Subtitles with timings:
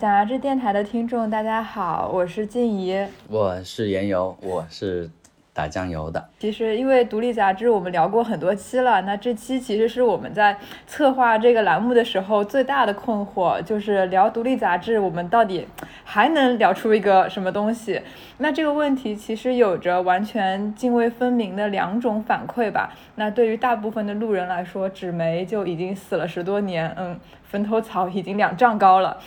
[0.00, 5.10] 杂志电台的听众，大家好，我是静怡，我是言游，我是。
[5.52, 15.66] 打酱油的，其实因为独立杂志我们聊过很多期了，那这期其实是我们在策划这个栏目的时候最大的困惑，就是聊独立杂志，我们到底
[16.04, 18.00] 还能聊出一个什么东西？
[18.38, 22.94] 那这个问题其实有着完全泾渭分明的两种反馈吧。
[23.16, 29.18] 那对于大部分的路人来说，纸媒就已经死了十多年，嗯，坟头草已经两丈高了。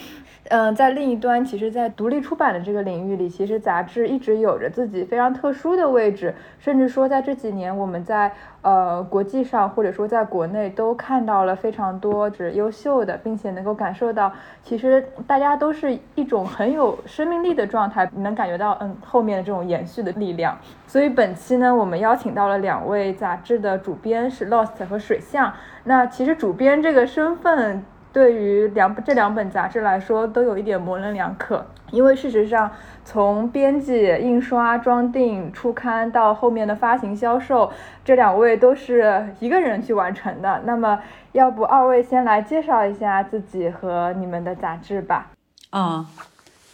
[0.50, 8.30] 嗯，在另一端，其实，在独立出版的这个领域里，其实杂志一直有着自己非常特殊的位置，甚至说，在这几年，我们在
[8.62, 20.58] 呃国际上或者说在国内都看到了非常多只优秀的，并且能够感受到，其实大家都是一种很有生命力的状态，能感觉到嗯后面的这种延续的力量。
[20.86, 25.54] 所以本期呢，我们邀请到了两位杂志的主编，是 Lost 和水象。
[25.86, 27.86] 那其实主编这个身份。
[28.14, 32.70] 对于两这两本杂志来说，都有一点模棱两可，因为事实上，
[33.03, 37.72] 从编辑、印刷、装订、出刊到后面的发行销售，
[38.05, 40.61] 这两位都是一个人去完成的。
[40.64, 41.00] 那么，
[41.31, 45.31] 要不二位先来介绍一下自己和你们的杂志吧？
[45.72, 46.05] 嗯，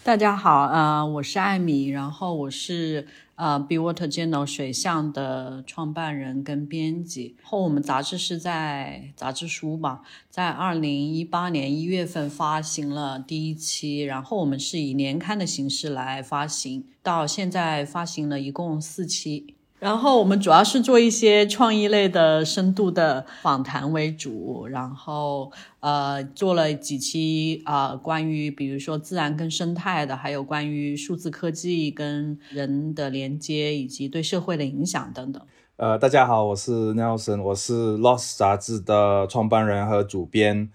[0.03, 3.07] 大家好，呃，我是艾米，然后我是。
[3.39, 19.55] 呃，Be Water Journal 水象的创办人跟编辑，后我们杂志是在杂志书吧，在二零一八年一月份发行了第一期，然后我们是以年刊的形式来发行，到现在发行了一共四期。
[19.79, 25.49] 然后我们主要是做一些创意类的深度的访谈为主，然后
[25.79, 35.41] 呃做了几期啊关于比如说自然跟生态的，还有关于数字科技跟人的连接以及对社会的影响等等。
[35.77, 40.69] 呃，大家好，我是 Nelson，我是 Lost 杂志的创办人和主编，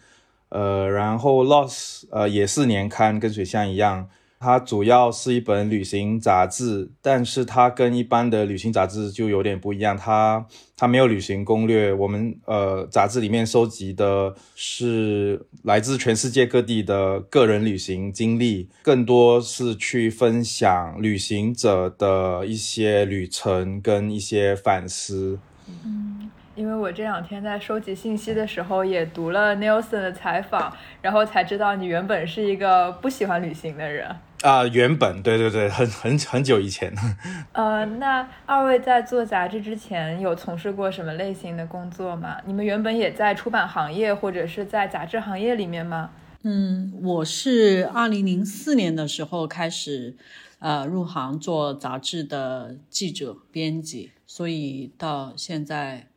[0.48, 4.08] 呃，然后 Lost 呃也是年刊，跟水象一样。
[4.44, 9.96] 它主要是一本旅行杂志，但是它跟一般的旅行杂志就有点不一样。
[9.96, 10.44] 它
[10.76, 25.38] 它没有旅行攻略，我们呃杂志里面收集的是来自全世界各地的个人旅行经历，更多是去分享旅行者的一些旅程跟一些反思。
[25.66, 34.14] 嗯，因为我这两天在收集信息的时候，也读了 Nelson 的采访，然后才知道你原本是一个不喜欢旅行的人。
[34.44, 36.92] 啊，原本对对对，很很很久以前。
[37.52, 42.36] 呃，那二位在做杂志之前有从事过什么类型的工作吗？
[42.44, 46.10] 你们原本也在出版行业或者是在杂志行业里面吗？
[46.42, 50.14] 嗯，我是二零零四年的时候开始，
[50.58, 56.08] 呃，入行做杂志的记者编辑，所以到现在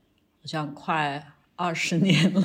[0.42, 1.24] 好像快。
[1.58, 2.42] 二十年了，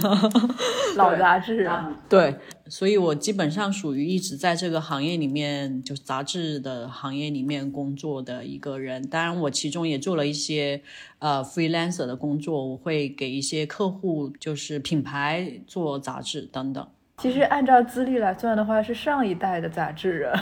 [0.97, 2.35] 老杂志啊，对，
[2.67, 9.07] 所以我基本上属于一直在这个行业里面，就是杂志的行业里面工作的一个人。
[9.07, 10.83] 当然，我其中也做了一些
[11.19, 16.89] 呃 freelancer 的工作，我会给一些客户，就是品牌做杂志等等。
[17.19, 20.33] 其实按照资历来算的话，是上一代的杂志人。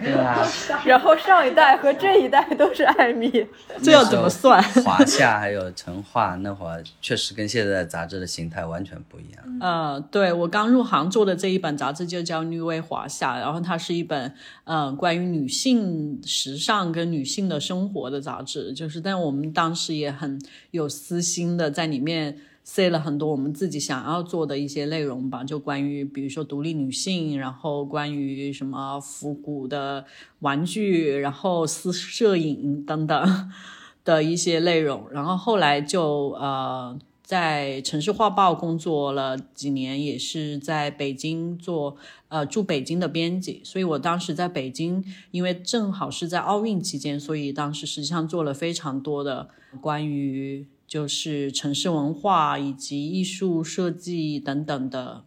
[0.00, 0.42] 对啊。
[0.86, 3.30] 然后上一代和这一代都是艾米，
[3.82, 4.62] 这要怎么算？
[4.84, 9.58] 华夏还有成化那会儿，确实跟现在杂志的形态完全不一样。
[9.60, 14.32] 呃，对我刚入行做的这一本杂志就叫《女为华夏》，然后它是一本
[14.64, 22.38] 嗯关于女性时尚跟女性的生活的杂志，就是但我们当时也很有私心的在里面。
[22.66, 30.06] 塞了很多我们自己想要做的一些内容吧，就关于比如说独立女性，然后关于什么复古的
[30.40, 33.52] 玩具，然后私摄影等等
[34.02, 35.06] 的一些内容。
[35.10, 41.96] 然后后来就呃在城市画报工作了几年，也是在北京做
[42.28, 43.60] 呃驻北京的编辑。
[43.62, 49.50] 所以我当时在北京，因为正好是在奥运期间，所以当时实际上做了非常多的
[49.82, 50.66] 关于。
[50.86, 55.24] 就是城市文化以及艺术设计等等的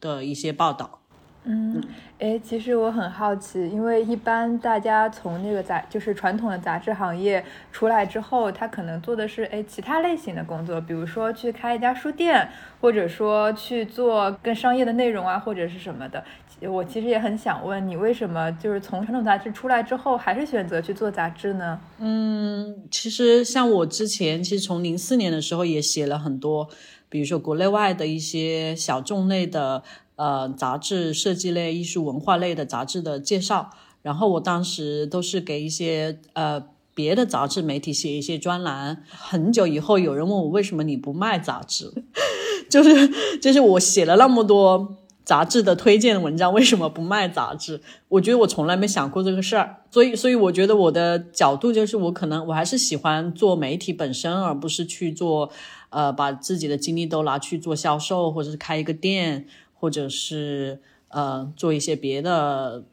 [0.00, 1.05] 的一些报道。
[1.48, 1.80] 嗯，
[2.18, 12.48] 哎，其实我很好奇，因为一般大家从那个杂，就是传统的杂志行业出来之后，他可能做的是哎其他类型的工作，比如说去开一家书店，
[12.80, 16.24] 或者说去做更商业的内容啊，或者是什么的。
[16.62, 21.78] 我其实也很想问你，为什么就是从传统杂志出来之后，还是选择去做杂志呢？
[22.00, 26.68] 嗯，其实像我之前，其实从零四年的时候也写了很多，
[27.08, 29.84] 比如说国内外的一些小众类的。
[30.16, 33.70] 呃，杂志设计类、艺术文化类的杂志的介绍，
[34.02, 36.64] 然后我当时都是给一些呃
[36.94, 39.02] 别的杂志媒体写一些专栏。
[39.10, 41.92] 很久以后，有人问我为什么你不卖杂志，
[42.70, 47.82] 就是就是我写了那么多杂志的推荐文章，为什么不卖杂志？
[48.08, 55.50] 我觉得我从来没想过这个事儿，所以，所以我觉得我的角度就是，我可能我还是喜欢做媒体本身，而不是去做，
[55.90, 59.46] 呃，把自己的精力都拿去做销售，或者是开一个店，
[59.78, 62.84] 或者是呃做一些别的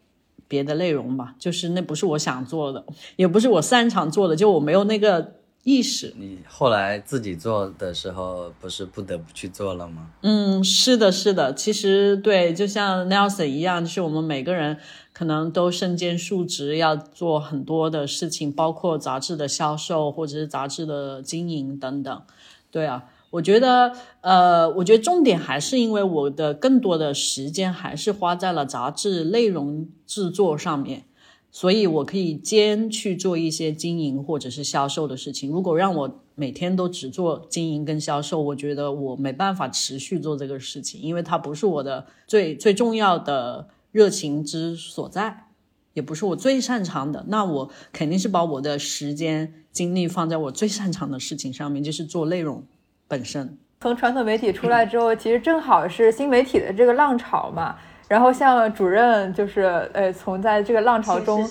[0.48, 1.36] 别的内容吧。
[1.40, 2.86] 就是那不是我想做的，
[3.16, 5.36] 也不是我擅长做的，就我没有那个。
[5.66, 10.10] 意识，你后来自己做的时候，不是不得不去做了吗？
[10.20, 11.54] 嗯，是的，是的。
[11.54, 14.78] 其实对，就像 Nelson 一样，就是我们每个人
[15.14, 22.22] 可能都身兼数职，要做很多的事情，包括杂志的销售或者是杂志的经营等等。
[22.70, 23.92] 对啊，我觉得，
[24.22, 31.06] 呃，我觉得重点还是因为我的更多的时间还是花在了杂志内容制作上面。
[31.50, 35.50] 所以，我可以兼去做一些经营或者是销售的事情。
[35.50, 45.48] 如果让我每天都只做经营跟销售，我觉得我没办法持续做这个事情，因为它不是我的最最重要的热情之所在，
[45.94, 47.26] 也不是我最擅长的。
[47.28, 52.64] 那我肯定是把我的时间精力放在我最擅长的事情上面，就是做内容
[53.14, 53.48] 本身。
[53.82, 57.76] 从传统媒体出来之后， 其实正好是新媒体的这个浪潮嘛。
[58.08, 59.62] 然后像主任就是
[59.94, 61.48] 呃，从在这个浪潮中，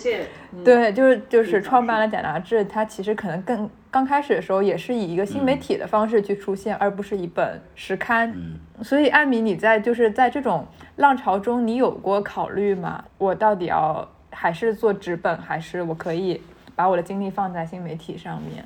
[0.64, 2.64] 对，就是就是创办了假杂志。
[2.64, 8.34] 它其实可能更刚开始的时候也是以一个新媒体的方式去出现，而不是一本实刊。
[8.82, 10.66] 所以艾米，你在就是在这种
[10.96, 13.02] 浪潮中，你有过考虑吗？
[13.18, 16.40] 我到底要还是做纸本，还是我可以
[16.74, 18.64] 把我的精力放在新媒体上面？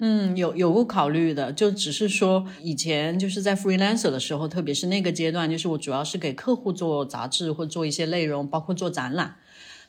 [0.00, 9.34] 嗯，有有过考虑的，就只是说以前就是在 freelancer 的时候，特别是那个阶段，就是我主要是给客户做杂志或做一些内容，包括做展览，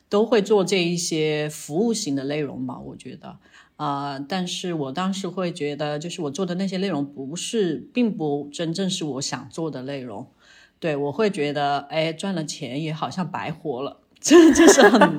[0.08, 2.80] 都会做这一些服务型的内容吧。
[2.80, 3.36] 我觉得
[3.76, 10.26] 啊，但是我当时会觉得，就是我做的那些内容不是，并不真正是我想做的内容。
[10.80, 15.18] 对我会觉得，哎，赚了钱也好像白活了，这就是很。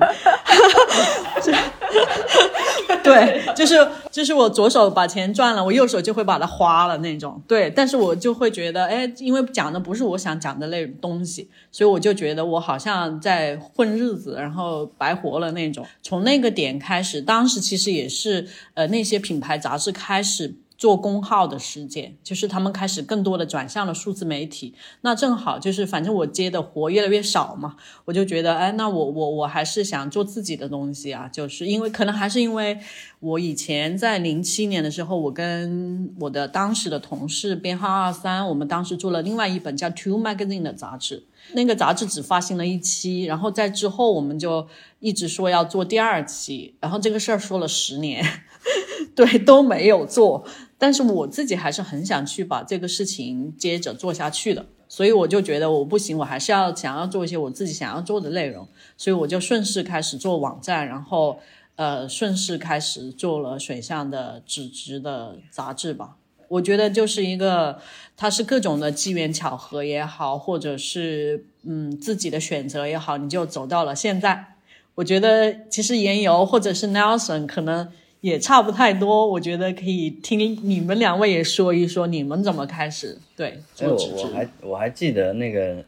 [3.02, 7.42] 对，就是就是我左手把钱赚了，我右手就会把它花了那种。
[7.48, 15.84] 对，但是我就会觉得，哎，因为讲的不是我想讲的那东西，所以我就觉得我好像在混日子，然后白活了那种。
[16.00, 20.54] 从那个点开始，当时其实也是呃那些品牌杂志开始。
[20.82, 24.74] 做公号的时间，就是他们开始更多的转向了数字媒体。
[25.02, 31.28] 那正好就是，反正我接的活越来越少嘛，我就觉得，哎，那我我我还是想做自己的东西啊。
[31.28, 32.76] 就是因为可能还是因为
[33.20, 41.22] 我以前在零七年的时候，我跟我的当时的同事编号二三，我们当时做了另外一本叫《Two Magazine》的杂志。
[41.52, 44.66] 那个杂志只发行了一期，然后在之后我们就
[44.98, 48.24] 一直说要做第二期，然后这个事儿说了十年，
[49.14, 50.44] 对，都没有做。
[50.82, 61.38] 但是我自己还是很想去把这个事情接着做下去的，所以我就觉得我不行，我还是要想要做一些我自己想要做的内容，所以我就顺势开始做网站，然后
[61.76, 66.16] 呃顺势开始做了水象的纸质的杂志吧。
[66.48, 67.78] 我觉得就是一个，
[68.16, 74.56] 它是各种的机缘巧合也好，或者是嗯自己的选择也好，你就走到了现在。
[74.96, 77.92] 我觉得其实言游或者是 Nelson 可能。
[78.22, 84.26] 也差不太多，我觉得可以听你们两位也说一说你们怎么开始对做纸质。
[84.26, 85.84] 我还我还记得那个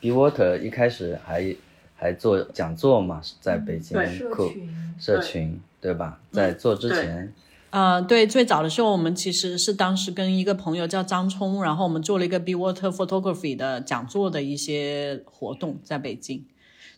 [0.00, 1.54] B Water 一开始还
[1.94, 6.18] 还做讲座嘛，在北京社群社群对吧？
[6.32, 7.32] 在做之前，
[7.70, 16.44] 呃，对，最早的时候我们其实是当时跟一个朋友叫张冲，然后我们做了一个 B Water Photography 的讲座的一些活动在北京。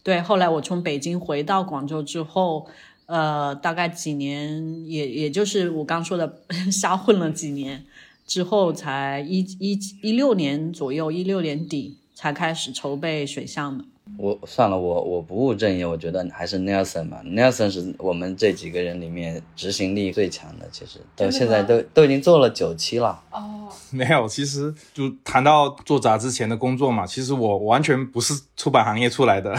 [0.03, 2.67] 对，后来我从北京回到广州之后。
[3.09, 7.83] 呃，大概几年，也也就是我刚说的， 瞎混了几年
[8.27, 13.83] 之后，才一一一六年左右，一六年底才开始筹备水象的。
[14.19, 17.23] 我算了，我我不务正业，我觉得还是 Nelson 吧。
[17.25, 23.23] Nelson 是我们这几个人里面执行力最强的，其实到现在都都已经做了九期了。
[23.31, 29.55] 哦， 没有，其实就谈到做杂志前的工作嘛，其实我完全不是出版行业出来的。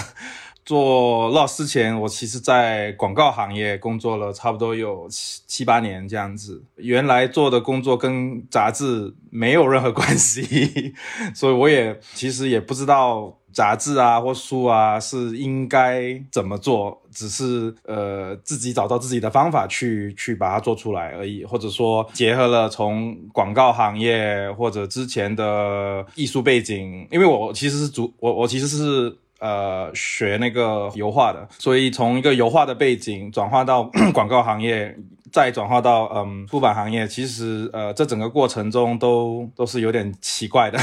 [0.70, 6.64] 做 Loss 之前，我其实在广告行业工作了差不多有七七八年这样子。
[6.76, 10.94] 原来做的工作跟杂志没有任何关系，
[11.34, 29.18] 所以我也其实也不知道杂志啊或书啊是应该怎么做，只是呃自己找到自己的方法去去把它做出来而已，或者说结合了从广告行业或者之前的艺术背景，因为我其实是主我我其实是。
[29.40, 34.96] 呃，学那个油画的，所以从一个油画的背景转化到 广告行业，
[35.32, 40.78] 再转化到嗯出版行业，其实呃这整个过程中都都是有点奇怪的。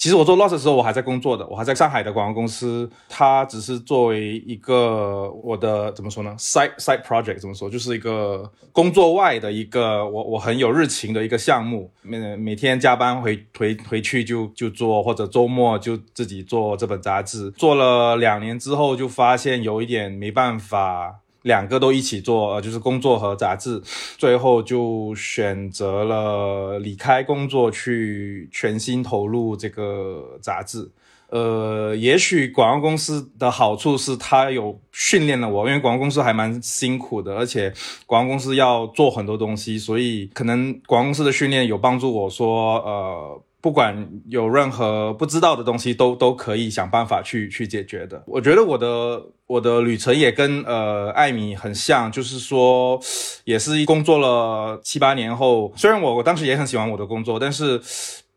[0.00, 21.16] 其实我做 Lost 的时候，我还在工作的，我还在上海的广告公司，它只是作为一个我的怎么说呢，side side project 怎么说，就是一个工作外的一个我我很有热情的一个项目，每每天加班回回回去就就做，或者周末就自己做这本杂志，做了两年之后就发现有一点没办法。
[21.42, 23.82] 两个都一起做，呃，就是工作和杂志，
[24.18, 30.90] 最后就选择了离开工作，去全心投入这个杂志。
[31.28, 37.72] 呃，也许广告公司的好处是它有训练了我，因为广告公司还蛮辛苦的，而且
[38.06, 43.42] 广告公司要做很多东西，所以可能广告公司的训练有帮助我说，呃。
[43.60, 48.22] 不管有任何不知道的东西，都都可以想办法去去解决的。
[48.26, 53.00] 我觉得我的我的旅程也跟呃艾米很像，就是说，
[53.44, 57.80] 也是工作了七八年后，虽然我我当时也很喜欢我的工作，但是。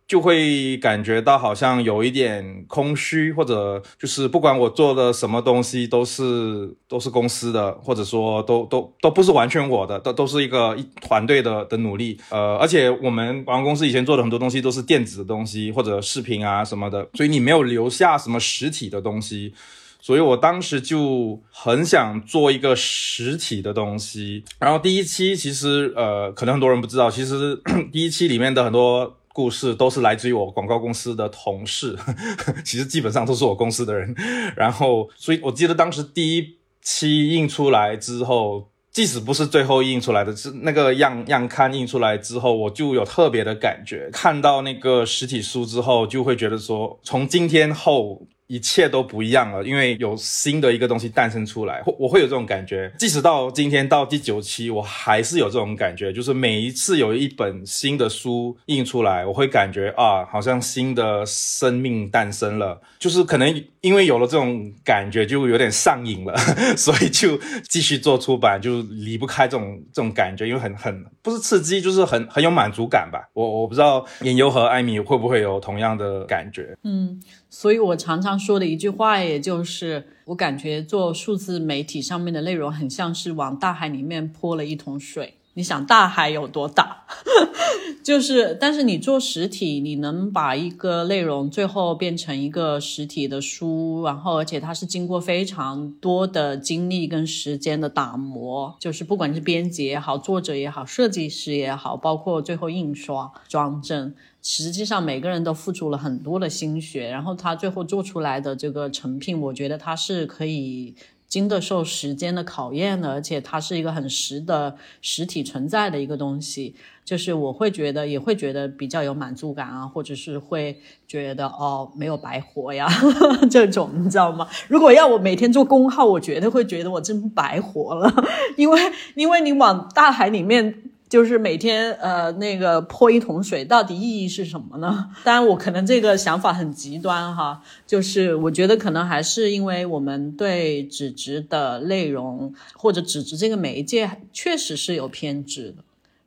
[0.05, 12.19] 就会感觉到好像有一点空虚，或者就是不管我做的什么东西都是都是公司的，或者说都都都不是完全我的，都都是一个一团队的的努力。
[12.29, 19.53] 呃，而且我们广告公司以前做的很多东西都是电子的东西或者视频啊什么的，所以你没有留下什么实体的东西。
[20.01, 24.43] 所以我当时就很想做一个实体的东西。
[24.59, 27.57] 然后第一期其实呃，可能很多人不知道，其实
[27.89, 29.17] 第一期里面的很多。
[29.33, 31.97] 故事都是来自于我广告公司的同事，
[32.63, 34.15] 其实基本上都是我公司的人。
[34.55, 44.09] 然后，所以我记得当时第一期印出来之后，即使不是最后印出来的，是那个样样刊印出来之后，我就有特别的感觉。
[44.13, 48.21] 看到那个实体书之后，就会觉得说，从今天后。
[48.47, 52.91] 一切都不一样了，因为有新的一个东西诞生出来，我我会有这种感觉。
[52.99, 62.79] 即使到今天到第九期，我还是有这种感觉，就是每一次有一本新的书印出来，我会感觉啊，好像新的生命诞生了。
[62.99, 66.35] 就是可能因为有了这种感觉，就有点上瘾了，
[66.77, 73.29] 所以就继续做出版，就离不开这种这种感觉，因为很很不是刺激，就是很很有满足感吧。
[73.33, 76.77] 我我不知道眼优和艾米会不会有同样的感觉。
[76.83, 77.19] 嗯。
[77.55, 85.35] 所以我常常说的一句话，也就是我感觉做数字媒体上面的内容，很像是往大海里面泼了一桶水。
[85.55, 87.03] 你想大海有多大？
[88.03, 104.13] 就是，但是你做实体，你能把一个内容最后变成一个实体的书，然后而且它是经过非常多的精力跟时间的打磨，就是不管是编辑也好，作者也好，设计师也好，包括最后印刷装帧。
[104.45, 110.93] 实际上每个人都付出了很多的心血，然后他最后做出来的这个成品，我觉得它是可以
[111.33, 116.75] 经得受时间的考验的，而且它是一个很实的实体存在的一个东西。
[117.03, 122.87] 就是我会觉得，也会觉得比较有满足感啊，或者是会觉得哦，没有白活呀，
[123.49, 124.47] 这种你知道吗？
[124.67, 128.13] 如果要我每天做公号，我绝对会觉得我真白活了，
[128.55, 128.79] 因为
[129.15, 130.83] 因为你往大海里面。
[131.13, 135.11] 就是每天呃那个泼一桶水，到底意义是什么呢？
[135.23, 145.83] 当然我可能这个想法很极端哈，就是我觉得可能还是因为我们对纸质的内容或者纸质这个媒介确实是有偏执的，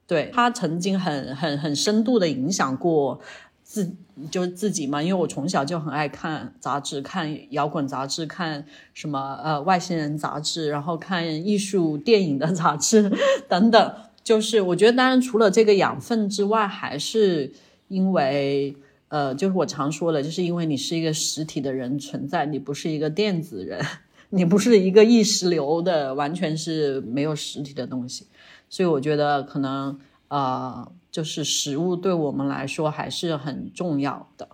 [0.07, 3.19] 对它曾经很很很深度的影响过
[3.64, 3.93] 自
[4.31, 8.64] 就是自己嘛，因为我从小就很爱看杂志，看摇滚杂志，看
[8.95, 13.11] 什么呃外星人杂志，然后看艺术电影的杂志
[13.50, 13.93] 等等。
[14.26, 17.52] 就是我觉得，当然除了这个养分之外，还是
[17.87, 18.75] 因为，
[19.06, 23.80] 呃，就是我常说的，就是因为你是一个实体的人存在，你不是一个电子人，
[24.30, 28.26] 你不是一个意识流的，完全是没有实体的东西，
[28.68, 34.49] 所以我觉得可能，呃，就是食物对我们来说还是很重要的。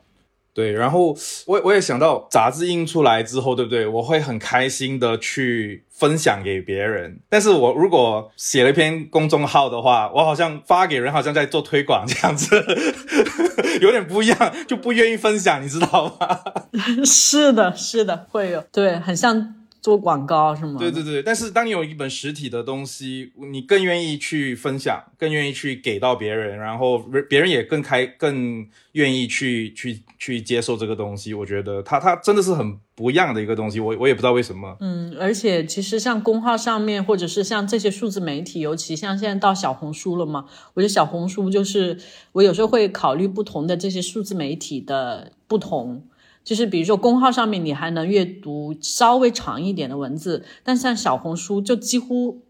[0.55, 1.17] 对，然后
[1.47, 3.87] 我我也想到杂志印出来之后，对不对？
[3.87, 7.21] 我会很开心的去分享给别人。
[7.29, 12.55] 但是我如果写了一篇公众号的话，我好像发给人，好像在做推广这样子，
[13.81, 16.41] 有点不一样，就不愿意分享，你知道吗？
[17.05, 19.62] 是的，是的，会有，对，很像。
[19.83, 20.79] 做广告是吗？
[20.79, 31.35] 对对对，但是当你有一本实体的东西，你更愿意去分享，更愿意去给到别人，然后别人也更开，更愿意去去去接受这个东西。
[31.35, 34.77] 我觉得它它真的是很不一样的一个东西，我我也不知道为什么。
[34.79, 41.99] 嗯，而且其实像公号上面，或者是像这些数字媒体，尤其像现在到小红书了嘛，我觉得小红书就是
[42.31, 46.05] 我有时候会考虑不同的这些数字媒体的不同。
[46.45, 52.43] 就是比如说公号上面你还能阅读稍微长一点的文字，但像小红书就几乎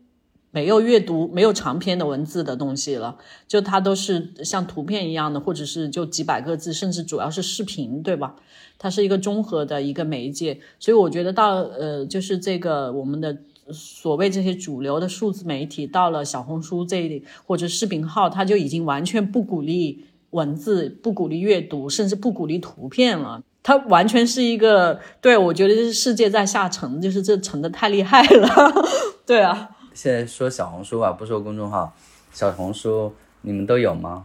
[0.50, 3.16] 没有阅读、没有长篇的文字的东西了，
[3.48, 8.36] 就它都是像图片一样的，或者是就几百个字，甚至主要是视频，对吧？
[8.78, 13.38] 它是一个综合的一个媒介，所以我觉得到呃，就是这个我们的
[13.70, 23.42] 所谓这些主流的数字媒体，到了小红书这里或者视频号，它就已经完全不鼓励文字，不鼓励阅读，甚至不鼓励图片了。
[23.62, 28.48] 它完全是一个，对我觉得这是世界在下沉，就是这沉的太厉害了。
[29.24, 31.94] 对啊，现在说小红书啊，不说公众号，
[32.32, 34.24] 小红书你们都有吗？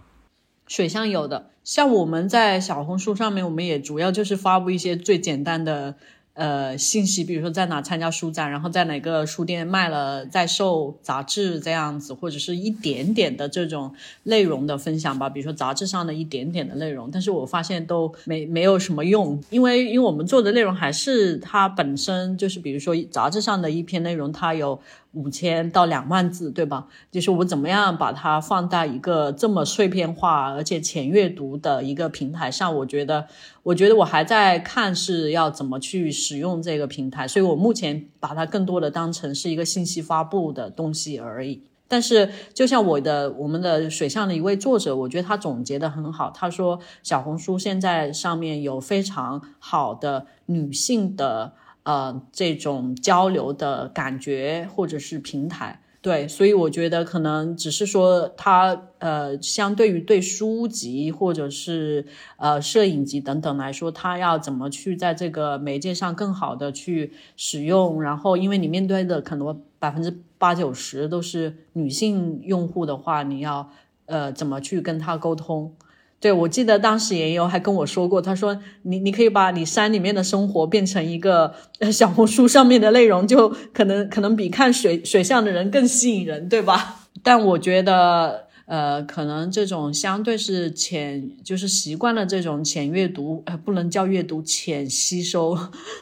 [0.67, 5.95] 水象有的，像我们在小红书上面，我们也主要就是发布一些最简单的。
[6.37, 13.91] 呃，信息，比如说在哪参加书展，然后在哪个书店卖了在售杂志这样子，或者是一点点的这种
[14.21, 24.79] 内容的分享吧，比如说杂志上的一点点的内容，但是我发现都没没有什么用，因为因为我们做的内容还是它本身就是，比如说杂志上的一篇内容，它有。
[25.13, 26.85] 五千到两万字，对吧？
[27.11, 32.75] 就是我怎么样把它放在一个这么碎片化而且浅阅读的一个平台上？
[32.75, 33.25] 我觉得，
[33.63, 41.63] 我觉得我还在看是要怎么去使用这个平台，所以我目前把它更多的当成是一个信息发布的东西而已。
[41.87, 46.29] 但是，就像我的我们的水上的一位作者，我觉得他总结的很好。
[46.31, 51.53] 他说，小红书现在上面有非常好的女性的。
[51.87, 62.05] 呃，这种交流的感觉或者是平台，对，所以我觉得可能只是说它呃，相对于对书籍或者是
[62.37, 73.69] 呃摄影集等等来说，它要怎么去在这个媒介上更好的去使用，然后因为你面对的可能百分之八九十都是女性用户的话，你要
[74.05, 75.75] 呃怎么去跟他沟通？
[76.19, 81.53] 对，我记得当时也有还跟我说过，他说你你可以把你山里面的生活变成一个
[81.91, 87.07] 小红书上面的内容，就可能可能比看水水象的人更吸引人，对吧？
[87.21, 95.55] 但我觉得，呃，可能这种相对是浅，就是习惯了这种浅阅读，不能叫阅读，浅吸收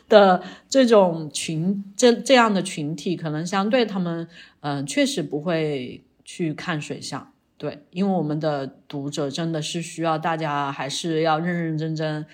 [0.07, 4.27] 的这种群，这这样的群体，可能相对他们，
[4.61, 7.31] 嗯，确实不会去看水象。
[7.57, 12.25] 对，因为我们的读者真的是需要大家还是要认认真真，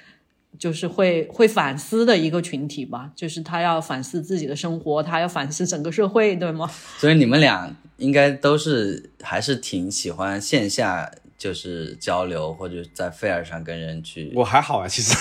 [0.57, 3.11] 就是会会反思的一个群体吧。
[3.15, 6.69] 就是他要反思自己的生活，他要反思整个社会，对吗？
[6.97, 11.11] 所以你们俩应该都是还是挺喜欢线下。
[11.41, 15.11] 就是交流或者在 fair 上跟人去，我还好啊，其实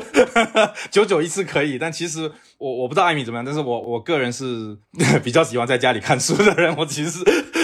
[0.92, 4.78] 九九一次可以，但其实我我不知道艾米怎么样，但是我我个人是
[5.24, 7.18] 比较喜欢在家里看书的人，我其实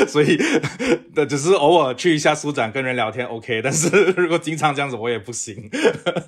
[0.09, 0.37] 所以
[1.29, 5.71] 只是偶尔去一下书展跟人聊天 OK，但是如果经常这样子我也不行，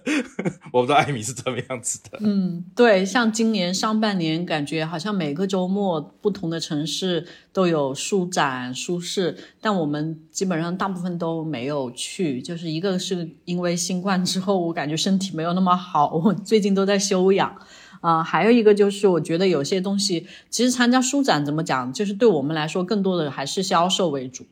[0.72, 2.18] 我不知道艾米是怎么样子的。
[2.20, 11.08] 嗯，对，像今年上半年感觉好像每个周末不同的城市都有书展书市，但我们基本上大部分。
[11.18, 17.52] 都没有去，就是一个是因为新冠之后，我感觉身体没有那么好，我最近都在休养
[18.00, 18.22] 啊。
[18.22, 24.46] 还有一个就是，我觉得有些东西，其实参加书展怎么讲，就是对我们来说，更多的还是销售为主。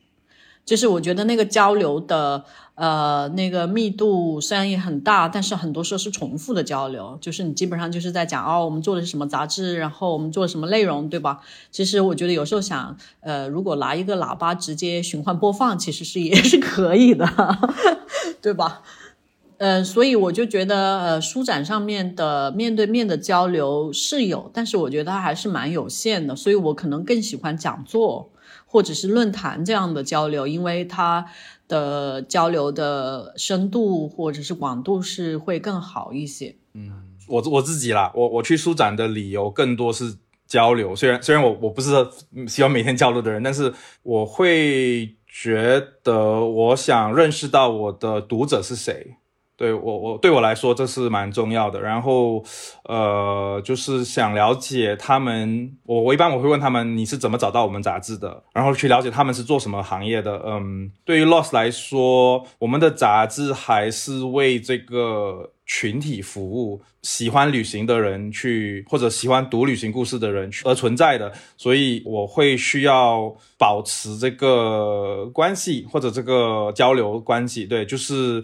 [0.65, 2.43] 就是我觉得那个交流的
[2.75, 7.17] 呃那个密度虽然也很大，但是很多时候是重复的交流。
[7.21, 11.39] 就是你基本上就是在讲哦，我们做的是什么杂志，然后我们做了什么内容，对吧？
[11.71, 17.25] 其实我觉得有时候想，呃，如果拿一个喇叭直接循环播放，其实是也 是可以的，
[18.43, 18.81] 对吧？
[19.57, 28.31] 呃，所以我就觉得呃，书展上面的面对面的交流是有，但是我觉得它还是蛮有限的，所以我可能更喜欢讲座。
[28.69, 31.25] 或者是论坛这样的交流，因为它
[31.69, 36.53] 的交流的深度或者是广度是会更好一些。
[36.73, 36.91] 嗯，
[37.29, 40.93] 我我自己啦，我我去书展的理由更多是交流。
[40.93, 41.91] 虽然虽然我我不是
[42.45, 49.15] 喜欢每天交流的人，但是我会觉得我想认识到我的读者是谁。
[49.57, 51.81] 对我，我对我来说这是蛮重要的。
[51.81, 52.43] 然后，
[52.83, 55.75] 呃，就是想了解他们。
[55.83, 58.43] 我我一般我会问他们，你是怎么找到我们杂志的？
[58.53, 60.39] 然后去了解他们是做什么行业的。
[60.45, 71.33] 嗯，对于 Lost 来说，我们的杂志还是为这个群体服务，喜欢旅行的人去，或者喜欢读旅行故事的人去而存在的。
[71.57, 77.65] 所以我会需要保持这个关系或者这个交流关系。
[77.65, 78.43] 对，就是。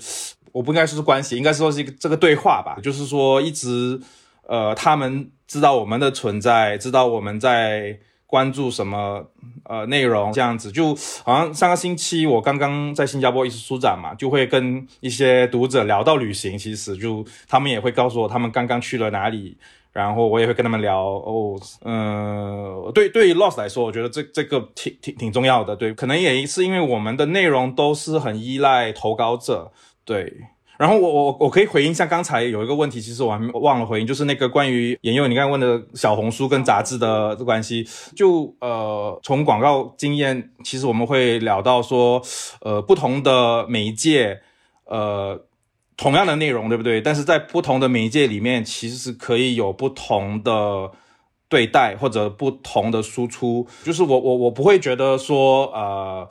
[0.54, 2.78] 我不应该说是关系，应该说是一个这个对话吧。
[2.82, 4.00] 就是说，一直，
[4.48, 9.26] 呃，他们知道我们的存在，知道我们在关注什么
[9.66, 10.72] 呃内容这样子。
[10.72, 19.58] 就好像上个星期我刚刚在新加坡艺术书展嘛，就会跟一些读者聊到旅行，其实就他们也会告诉我他们刚刚去了哪里。
[19.92, 29.72] 然后我也会跟他们聊哦，嗯，对，对于 Lost 来说，我觉得这这个挺挺挺重要的，对，可能也是因为我们的内容都是很依赖投稿者，
[30.06, 30.34] 对。
[30.78, 42.22] 然后我我我可以回应，一下刚才有一个问题，其实我还忘了回应，就是那个关于研佑你刚才问的小红书跟杂志的关系，就呃从广告经验，其实我们会聊到说，
[42.62, 44.42] 呃不同的媒介，
[44.86, 45.46] 呃。
[45.96, 47.00] 同样的内容，对不对？
[47.00, 50.90] 但是在不同的媒介里面，其实是可以有不同的
[51.54, 53.68] 对待或者不同的输出。
[53.84, 56.28] 就是我我我不会觉得说，呃，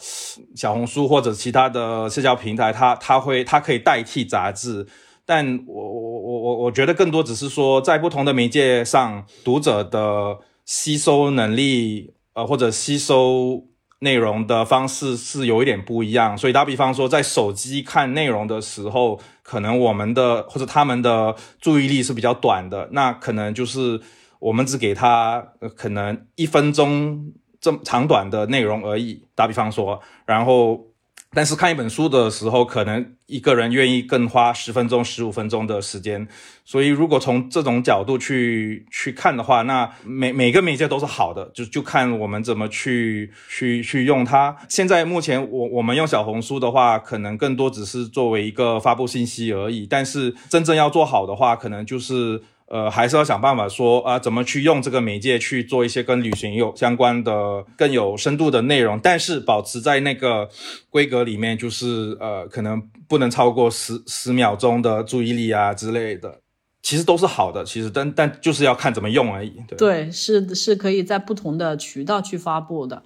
[0.56, 4.88] 小红书或者其他的社交平台，它它会它可以代替杂志。
[5.24, 13.68] 但我我我我我觉得更多只是说，在不同的媒介上，读者的吸收能力，呃，或者吸收。
[14.02, 24.00] 内容的方式是有一点不一样，所以打比方说，在手机看内容的时候，可能我们的或者他们的注意力是比较短的，那可能就是
[24.42, 25.40] 我们只给他
[25.76, 29.22] 可能一分钟这么长短的内容而已。
[29.34, 30.88] 打比方说，然后。
[31.34, 36.28] 但是看一本书的时候，可能一个人愿意更花十分钟、十五分钟的时间。
[36.62, 44.54] 所以，如果从这种角度去去看的话，那每每个媒介都是好的，就就看我们怎么去去去用它。
[44.68, 49.86] 现在目前，我我们用小红书的话，可能更多只是作为一个发布信息而已。
[49.86, 52.42] 但是真正要做好的话，可能就是。
[52.72, 60.48] 呃，还是要想办法说啊，怎么去用这个媒介去做一些跟旅行有相关的、更有深度的内容，但是保持在那个
[60.88, 66.38] 规格里面，就是呃，可能不能超过十十秒钟的注意力啊之类的。
[66.82, 69.52] 其实都是好的，其实但但就是要看怎么用而已。
[69.78, 73.02] 对，是是可以在不同的渠道去发布的。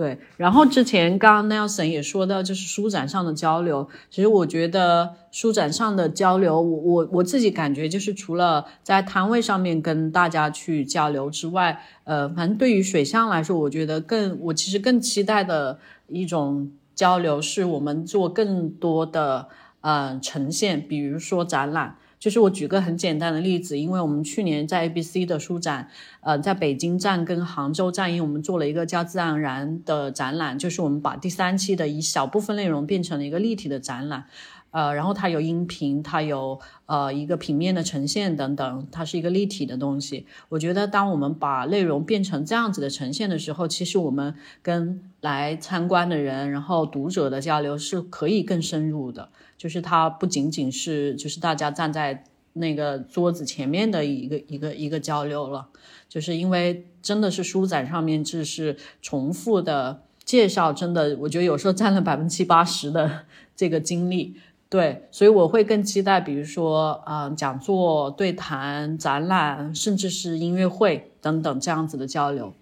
[0.00, 3.86] 对，然后之前刚刚 Nelson 也说到，就是书展上的交流。
[4.08, 19.48] 其实我觉得书展上的交流，我我我自己感觉就是除了在摊位上面跟大家去交流之外，呃，反正对于水象来说，我觉得更我其实更期待的一种交流，是我们做更多的
[19.82, 21.98] 呃呈现，比如说展览。
[22.20, 25.88] 就是我举个很简单的例子，因为我们去年在 ABC 的书展，
[26.20, 34.26] 呃，在北京站跟杭州站，因为我们做了一个叫“自然而然”的展览，就是我们把第三期的一小部分内容变成了一个立体的展览，
[34.70, 40.26] 呃，然后它有音频，它有呃一个平面的呈现等等，它是一个立体的东西。
[40.48, 49.28] 我觉得当我们把内容变成这样子的呈现的时候，其实我们跟来参观的人，然后读者的交流是可以更深入的。
[49.56, 55.68] 就是它不仅仅是就是大家站在那个桌子前面的一个一个一个交流了，
[56.08, 64.34] 就是因为真的是书展上面就是重复的介绍，真的我觉得有时候占了百分之七八十的这个精力，
[64.70, 72.54] 对，所以我会更期待，比如说啊讲座、对谈、展览，甚至是音乐会等等这样子的交流，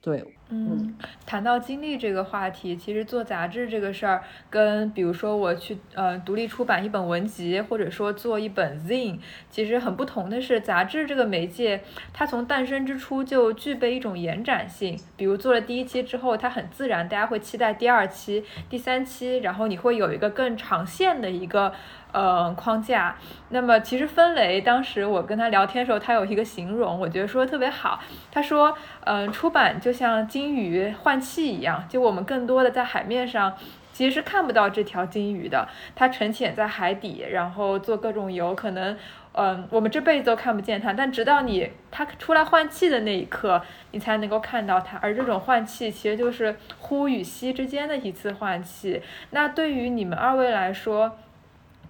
[0.00, 0.24] 对。
[0.50, 11.82] 嗯，谈到经历这个话题，其实做杂志这个事儿，跟比如说我去呃独立出版一本文集，或者说做一本 zine，其实很不同的是，杂志这个媒介，
[12.12, 14.98] 它从诞生之初就具备一种延展性。
[15.16, 21.72] 比如做了第一期之后，它很自然，大家会期待第二期、第三期，然后你会有一个更长线的一个。
[22.12, 23.16] 呃，框架。
[23.50, 28.00] 那么其实分雷，当时我跟他聊天的时候，他有一个形容，我觉得说的特别好。
[28.30, 33.54] 他说，嗯，出版就像金鱼换气一样，就我们更多的在海面上，
[33.92, 38.96] 其实是看不到这条金鱼的，它沉潜在海底，然后做各种游，可能，
[39.32, 44.98] 嗯，我们这辈子都看不见它，但直到你它出来换气的那一刻，你才能够看到它。
[45.02, 49.02] 而这种换气，其实就是呼与吸之间的一次换气。
[49.30, 51.18] 那对于你们二位来说，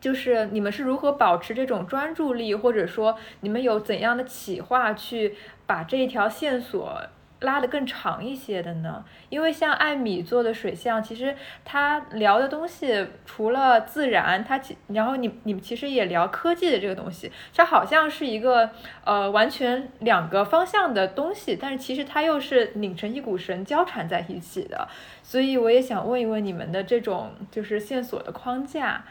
[0.01, 5.37] 就是你们是如何保持这种专注力，或者说你们有怎样的企划去
[5.67, 7.01] 把这一条线索
[7.41, 9.03] 拉得更长一些的呢？
[9.31, 11.35] 因为像艾米做的水象，其实
[11.65, 18.69] 他聊的东西除了自然，他其然后你你们其实也聊科技的这个东西，它好像是一个
[19.05, 24.87] 呃完全两个方向的东西，但是其实它又是拧成一股绳交缠在一起的。
[25.23, 29.03] 所以我也想问一问你们的这种就是线索的框架。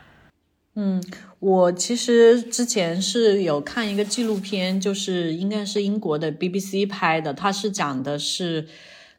[0.82, 1.04] 嗯，
[1.40, 8.66] 我其实之前是有看一个纪录片，就是应该是英国的 BBC 拍的，它是讲的是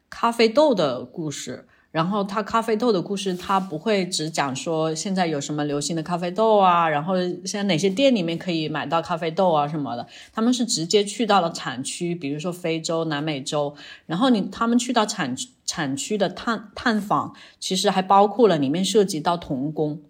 [0.09, 1.67] 咖啡豆的故事。
[1.91, 10.07] 然后它咖啡豆的故事，它不会只讲说现在有什么流行的咖啡豆啊，然后现在哪些店里面可以买到咖啡豆啊什么的。
[10.33, 13.75] 他们是直接去到了产区，比如说非洲、南美洲，
[14.07, 20.01] 然后你他们去到产产区的探探访，其实还包括了里面涉及到童工，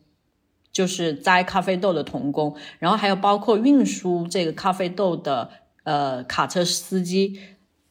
[0.71, 5.49] 就是摘咖啡豆的童工，然后还有包括运输这个咖啡豆的
[5.83, 7.39] 呃卡车司机，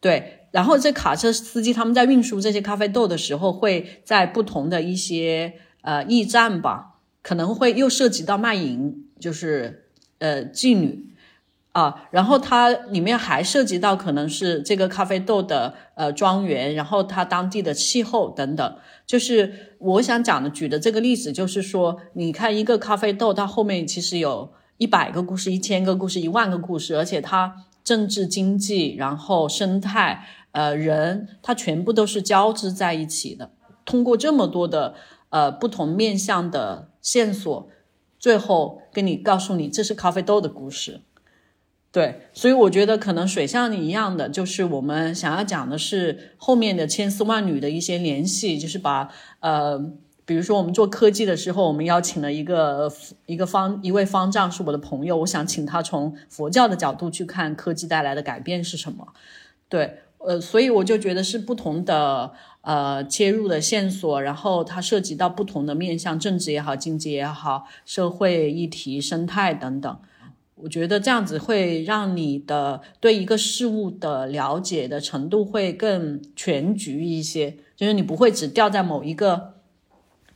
[0.00, 0.36] 对。
[0.50, 11.09] 然后这卡车司机他们在运输这些咖啡豆的时候，会在不同的一些呃驿站吧，可能会又涉及到卖淫，就是呃妓女
[11.72, 12.08] 啊。
[12.10, 18.76] 然后它里面还涉及到可能是这个咖啡豆的呃庄园，然后它当地的气候等等。
[19.06, 30.26] 就是我想讲的举的这个例子，就是说，你看一个咖啡豆，它后面其实有一百个故事、一千个故事、一万个故事，而且它政治、经济，然后生态。
[30.52, 33.52] 呃，人它全部都是交织在一起的。
[33.84, 34.96] 通过这么多的
[35.28, 37.68] 呃不同面向的线索，
[38.18, 41.02] 最后跟你告诉你这是咖啡豆的故事。
[41.92, 49.08] 对，所以我觉得可能水像你一样的，就是我们想要讲的是后面的千丝万缕的一些联系，就是把
[49.40, 49.78] 呃，
[50.24, 52.92] 比如说我们做科技的时候，我们邀请了一个
[53.26, 59.08] 一个方一位方丈是我的朋友，我想请他从佛教的角度去看科技带来的改变是什么。
[59.68, 59.98] 对。
[60.22, 69.98] 呃，所以我就觉得是不同的呃切入的线索，然后它涉及到不同的面向，政治也好，经济也好，社会议题、生态等等。
[70.62, 79.54] 我觉得这样子会让你的对一个事物的了解的程度会更全局一些，就是你不会只掉在某一个。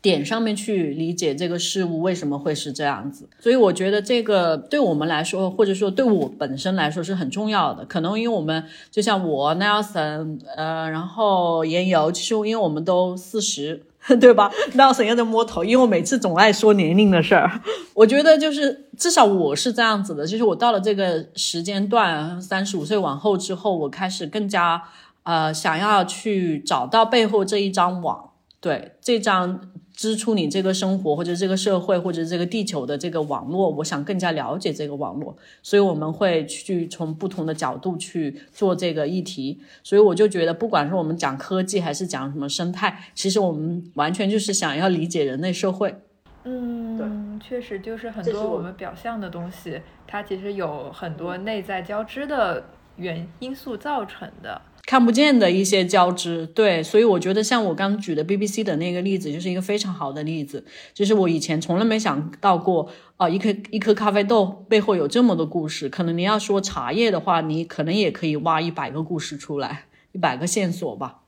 [0.04, 7.87] 点上面去理解这个事物为什么会是这样子，所以我觉得这个对我们来说，或者说对我本身来说是很重要的。
[7.87, 13.82] 可能因为我们就像我 Nelson，呃，然后言游，其实因为我们都四十，
[14.20, 17.60] 对吧那沈燕在摸头，因为我每次总爱说年龄的事儿。
[17.94, 24.82] 我觉得就是至少我是这样子的，就是我到了这个时间段，三十五岁往后之后，我开始更加
[25.22, 29.60] 呃想要去找到背后这一张网，对这张。
[29.94, 39.61] 支出你这个生活或者这个社会或者这个地球的这个网络，我想更加了解这个网络，所以我们会去从不同的角度去做这个议题。
[39.85, 45.94] 所以我就觉得，不管是我们讲科技还是讲什么生态，其实我们完全就是想要理解人类社会。
[46.42, 52.64] 嗯，确实就是很多我们表象的东西，它其实有很多内在交织的
[52.96, 54.61] 原因素造成的。
[54.87, 60.62] 看不见的一些交织，对，所以我觉得像我刚举的 BBC 的那个例子，就是一个非常好的例子。
[60.92, 65.88] 就是我以前从来没想到过，啊，一颗一颗咖啡豆背后有这么多故事。
[65.88, 71.20] 可能你要说茶叶的话，你可能也可以挖一百个故事出来，一百个线索吧。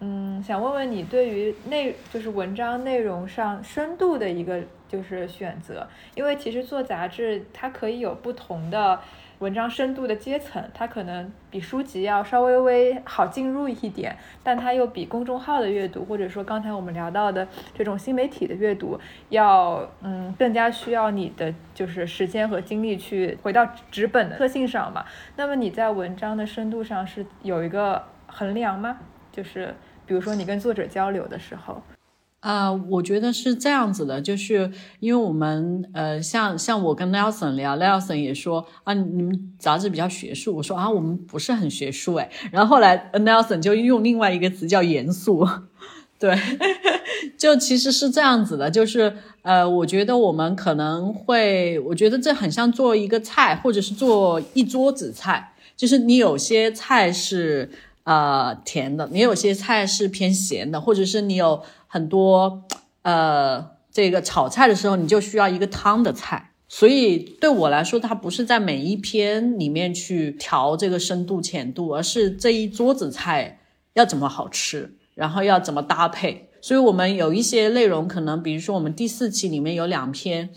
[0.00, 8.98] 嗯，想问问你对于内就是文章内容上深度的一个就是选择，因为其实做杂志它可以有不同的。
[9.40, 25.04] 文章深度的阶层，它可能比书籍要稍微微好进入一点，但它又比公众号的阅读，或者说刚才我们聊到的这种新媒体的阅读，要嗯更加需要你的就是时间和精力去回到纸本的特性上嘛。
[25.36, 28.98] 那么你在文章的深度上是有一个衡量吗？
[29.32, 29.74] 就是
[30.06, 31.82] 比如说你跟作者交流的时候。
[32.44, 45.48] 啊，我觉得是这样子的，就是因为我们呃，像像我跟 Nelson 聊，Nelson 也说啊，你们杂志比较学术，我说啊，我们不是很学术哎，然后后来 Nelson 就用另外一个词叫严肃，
[46.20, 46.38] 对，
[47.38, 57.70] 就其实是这样子的，就是呃，我觉得我们可能会，我觉得这很像做一个菜，或者是做一桌子菜，就是你有些菜是
[58.04, 61.62] 呃甜的，你有些菜是偏咸的，或者是你有。
[61.86, 62.64] 很多，
[63.02, 73.60] 呃，这个炒菜的时候，你就需要一个汤的菜，所以对我来说，它不是在每一篇里面去调这个深度浅度，而是这一桌子菜
[73.92, 76.50] 要怎么好吃，然后要怎么搭配。
[76.60, 80.50] 所以我们有一些内容，可能比如说我们第四期里面有两篇，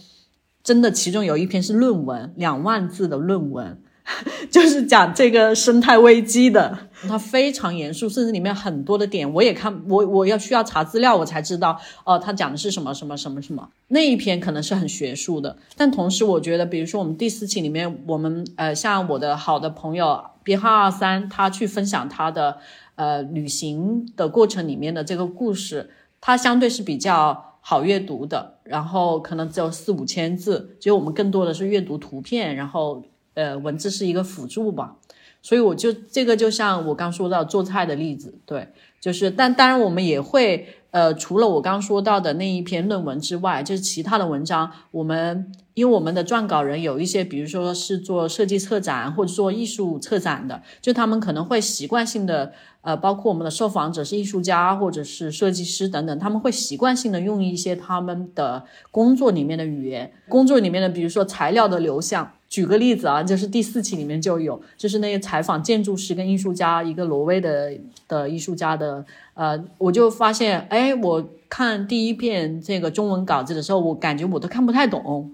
[0.63, 3.79] 真的其中有一篇是论文，两万字的论文。
[4.49, 13.69] 就是讲这个生态危机的，它非常严肃，甚至里面很多的点我也看，我我要需要查资料，我才知道哦，他讲的是什么什么什么什么。
[13.89, 22.57] 那一篇可能是很学术的，但同时我觉得，比如说我们第四期里面，我们呃，像我的好的朋友编号二三，他去分享他的
[22.95, 25.89] 呃旅行的过程里面的这个故事，
[26.21, 33.03] 它相对是比较好阅读的，然后可能只有四五千字，就我们更多的是阅读图片，然后。
[33.37, 34.95] 呃，文字是一个辅助吧，
[35.43, 38.69] 所以我就这个就像我刚说到做菜的例子，对，
[38.99, 52.53] 就是但当然我们也会呃，除了我刚说到的那一篇论文之外，就是其他的文章，我们因为我们的撰稿人有一些，比如说是做设计策展或者做艺术策展的，就他们可能会习惯性的。
[52.81, 62.31] 呃，包括我们的受访者是艺术家或者是设计师等等，他们会习惯性的用一些他们的工作里面的语言，工作里面的，比如说材料的流向。
[62.49, 67.71] 举个例子啊，就是第四期里面就有，就是那个采访建筑师跟艺术家，一个挪威的
[68.07, 75.31] 的艺术家的，呃，我就发现，哎，我看第一遍这个中文稿子的时候，我感觉我都看不太懂，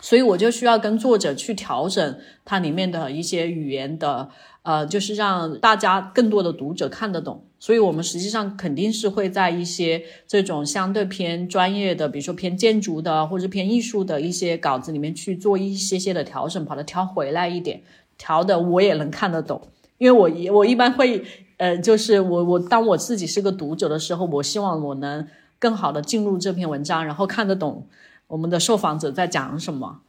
[0.00, 4.30] 所以我就需要跟作者去调整它里面的一些语言的。
[4.64, 17.80] 呃，就是让大家更多的读者看得懂，所以我们实际上肯定是会在一些这种相对偏专业的，比如说偏建筑的或者偏艺术的一些稿子里面去做一些些的调整，把它调回来一点，
[18.18, 19.62] 调的我也能看得懂。
[19.98, 21.22] 因为我一我一般会，
[21.58, 25.28] 呃，就是我我当我自己是个读者的时候，我希望我能
[25.60, 27.86] 更好的进入这篇文章，然后看得懂
[28.26, 30.00] 我们的受访者在讲什么。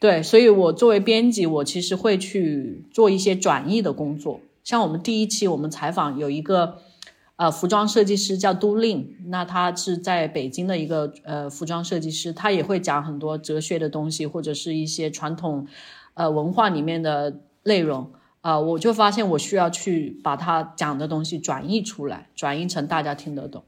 [0.00, 4.40] 对，所以我作为编辑，我其实会去做一些转译的工作。
[4.70, 6.76] 像我们第一期我们采访有一个，
[7.34, 15.66] 呃，服装设计师叫都令，那他是在北京的一个呃服装设计师，他也会讲很多哲学的东西或者是一些传统，
[16.14, 23.64] 呃文化里面的内容啊，我就发现我需要去把他讲的东西转译出来，转译成大家听得懂。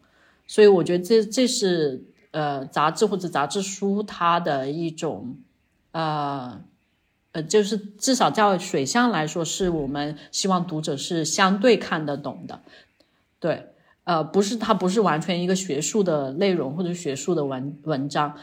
[0.46, 5.34] 所以我觉得这这是呃杂志或者杂志书它的一种。
[5.90, 6.62] 呃，
[7.32, 12.60] 呃，就是至少在水象来说，是我们希望读者是相对看得懂的，
[13.40, 13.66] 对，
[14.04, 18.36] 呃，不是它不是完全一个学术的内容或者学术的文文章，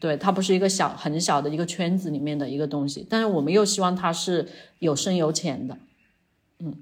[0.00, 4.48] 对，它不是一个小很小的一个圈子里面的一个东西，但是我们又希望它是
[4.80, 5.78] 有深有浅的，
[6.58, 6.74] 嗯。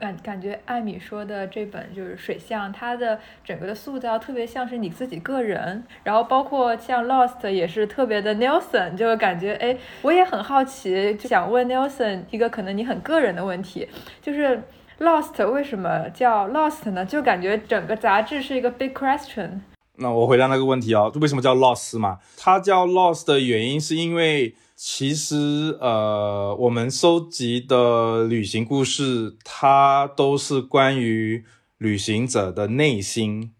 [0.00, 13.88] 感感觉艾米说的这本就是水象，它的整个的塑造特别像是你自己个人，然后包括像 Lost 也是特别的 Nelson，就感觉哎，我也很好奇，就想问 Nelson 一个可能你很个人的问题，
[14.20, 14.60] 就是
[14.98, 17.06] Lost 为什么叫 Lost 呢？
[17.06, 19.60] 就感觉整个杂志是一个 big question。
[19.98, 22.18] 那我回答那个问题哦，为什么叫 Lost 嘛？
[22.36, 24.56] 它叫 Lost 的原因是因为。
[24.80, 31.44] 其实，呃，我们收集的旅行故事，它都是关于
[31.78, 33.52] 旅行者的内心。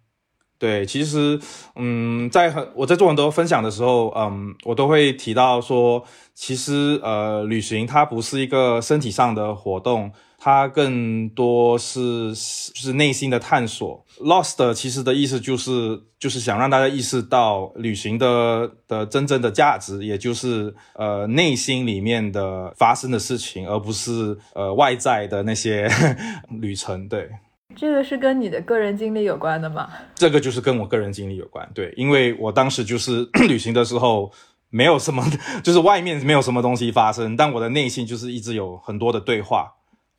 [0.60, 1.40] 对，其实，
[1.74, 6.04] 嗯，在很我在做很多分享的时候，嗯，我都会提到说，
[6.34, 10.12] 其实，呃，旅行它不是一个身体上的活动。
[10.40, 12.32] 它更多是
[12.72, 14.04] 就是内心的探索。
[14.20, 25.88] Lost 其实的意思就是就是想让大家意识到旅行的的真正的价值，也就是呃内心里面的发生的事情，而不是呃外在的那些
[26.60, 27.08] 旅程。
[27.08, 27.30] 对，
[27.76, 29.88] 这个是跟你的个人经历有关的吗？
[30.16, 31.68] 这个就是跟我个人经历有关。
[31.74, 34.32] 对，因为我当时就是 旅行的时候
[34.70, 35.24] 没有什么，
[35.62, 39.74] 就是外面没有什么东西发生，但我的内心就是一直有很多的对话。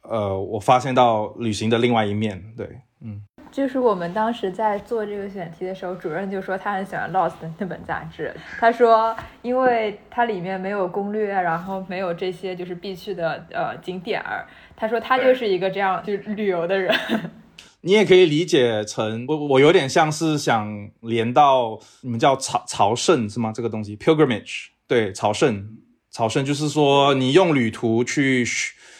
[0.09, 2.67] 呃，我发现到旅行的另外一面，对，
[3.01, 16.91] 嗯，就是我们当时在做这个选题的时候，主任就说他很喜欢《Lost》那本杂志，他说，因为它里面没有攻略，然后没有这些就是必去的呃景点儿，他说他就是一个这样就是旅游的人。
[17.81, 23.53] 你也可以理解成我我有点像是想连到你们叫朝朝圣是吗？
[23.55, 25.77] 这个东西 pilgrimage，对，朝圣，
[26.09, 28.43] 朝圣就是说你用旅途去。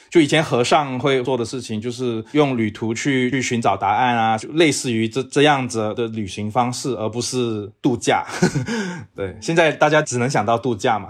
[0.09, 8.25] 就以前和尚会做的事情，就是用旅途去去寻找答案啊，就类似于这这样子的旅行方式，而不是度假。
[9.15, 11.09] 对，现在大家只能想到度假嘛。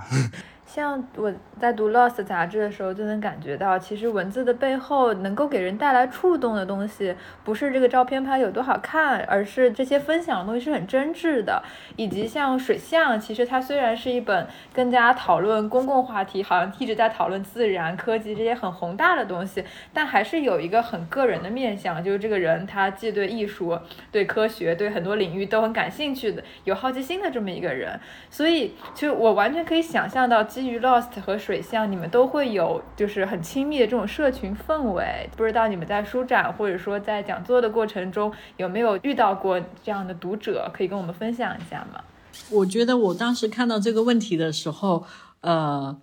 [0.80, 7.14] 像我在读《Lost》杂志的时候，就能感觉到，其实文字的背后能够给人带来触动的东西，
[7.44, 11.62] 不是这个照片拍有多好看，而是这些分享的东西是很真挚的。
[11.96, 19.64] 以及像《水象》，其实它虽然是一本更加讨论公共话题，好像一直在讨论自然科技这些很宏大的东西，
[19.94, 23.78] 但还是有一个很个人的面相，就是这个人他既对艺术、
[24.12, 28.00] 对科学、对很多领域都很感兴趣的，有好奇心的这么一个人。
[28.30, 30.40] 所以，就我完全可以想象到。
[30.50, 35.30] 基于 Lost 和水象，你们都会有就是很亲密的这种社群氛围。
[35.38, 42.04] 不知道你们在书展或者说在讲座的过程中有没有遇到过这样的读者，可以跟我们分享一下吗？
[42.52, 45.06] 我觉得我当时看到这个问题的时候，
[45.42, 46.00] 呃，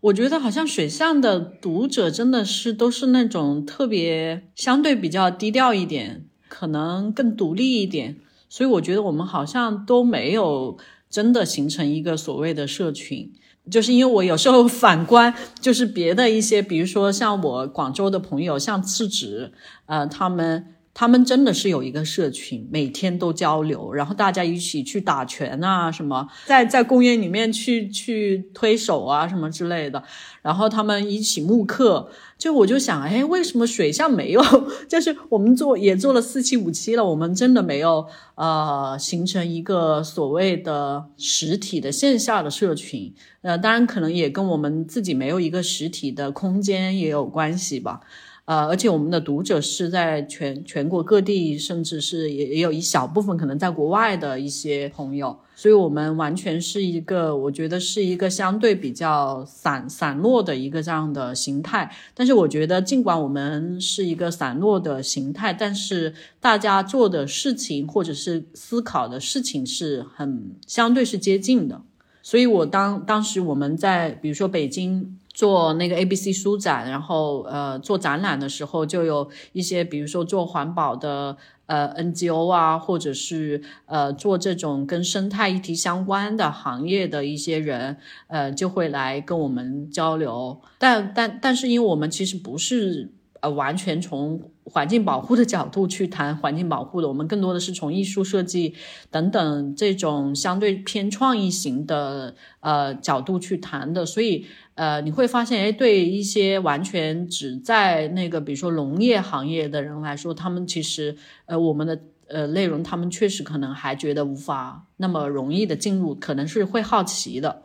[0.00, 8.16] 我觉得好像水象的读者真的是都是那种特别相对比较低调一点，可能更独立一点，
[8.48, 10.78] 所以我觉得我们好像都没有
[11.10, 13.32] 真的形成一个所谓的社群。
[13.70, 19.52] 就是因为我有时候反观，就是别的一些，比如说像我广州的朋友，像次子，
[19.86, 20.75] 呃，他们。
[20.98, 30.02] 他们真的是有一个社群，每天都交流，然后大家一起去打拳啊，什么在在公园里面去去推手啊，什么之类的。
[30.40, 34.42] 然后他们一起慕课，就我就想，哎，为什么水下没有？
[34.88, 43.12] 就是我们做也做了四期五期了，我们真的没有呃形成一个所谓的实体的线下的社群。
[43.42, 48.00] 呃，当然可能也跟我们自己没有一个实体的空间也有关系吧。
[48.46, 61.92] 呃，而且我们的读者是在全全国各地，甚至是也也有一小部分可能在国外的一些朋友，所以我们完全是一个，我觉得是一个相对比较散散落的一个这样的形态。
[62.14, 71.82] 但是我觉得，尽管我们是一个散落的形态，但是大家做的事情或者是思考的事情是很相对是接近的。
[72.22, 75.18] 所以我当当时我们在比如说北京。
[75.36, 90.58] 做那个 A B C 书展，然后呃做展览的时候，就有一些比如说做环保的呃 N G O 啊，或者是呃做这种跟生态议题相关的行业的一些人，呃就会来跟我们交流。
[90.78, 93.12] 但但但是因为我们其实不是
[93.42, 98.74] 呃完全从环境保护的角度去谈环境保护的，我们更多的是从艺术设计
[99.10, 104.46] 等等这种相对偏创意型的呃角度去谈的，所以。
[104.76, 111.16] 呃，你会发现，哎，对一些完全只在那个，比如说农业行业的人来说，他们其实，
[111.46, 111.98] 呃，我们的
[112.28, 117.62] 呃内容，他们确实可能还觉得无法那么容易的进入，可能是会好奇的，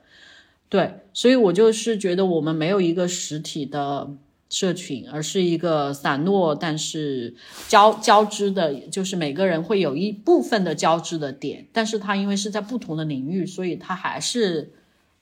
[0.69, 4.09] 对，所以我就是觉得我们没有一个实体的
[4.49, 7.35] 社群，而是一个散落但是
[7.67, 14.71] 交交织的，就是每个人会有一部分的交织的点，但是它因为是在不同的领域，所以它还是。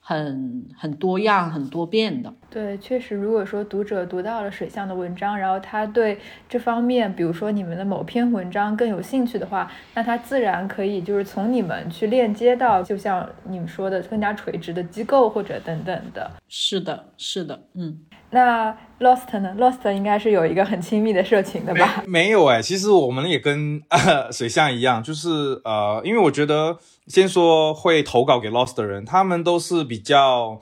[0.10, 2.34] 很很多样、很多变的。
[2.50, 6.18] 对，确实，如果说读者读到了水象的文章，然后他对
[6.50, 16.32] 这方面，比如说你们的某篇文章更有兴趣的话，那他自然可以就是从你们去链接到，就像你们说的更加垂直的机构或者等等的。
[16.48, 18.00] 是的，是的，嗯。
[18.32, 22.04] 那 Lost 呢？Lost 应该是有一个很亲密的社群的吧？
[22.08, 23.82] 没有哎，其实我们也跟
[24.32, 25.30] 水象一样，就是
[25.64, 26.78] 呃，因为我觉得。
[27.10, 30.60] 先说会投稿给 Lost 的人，他们都是比较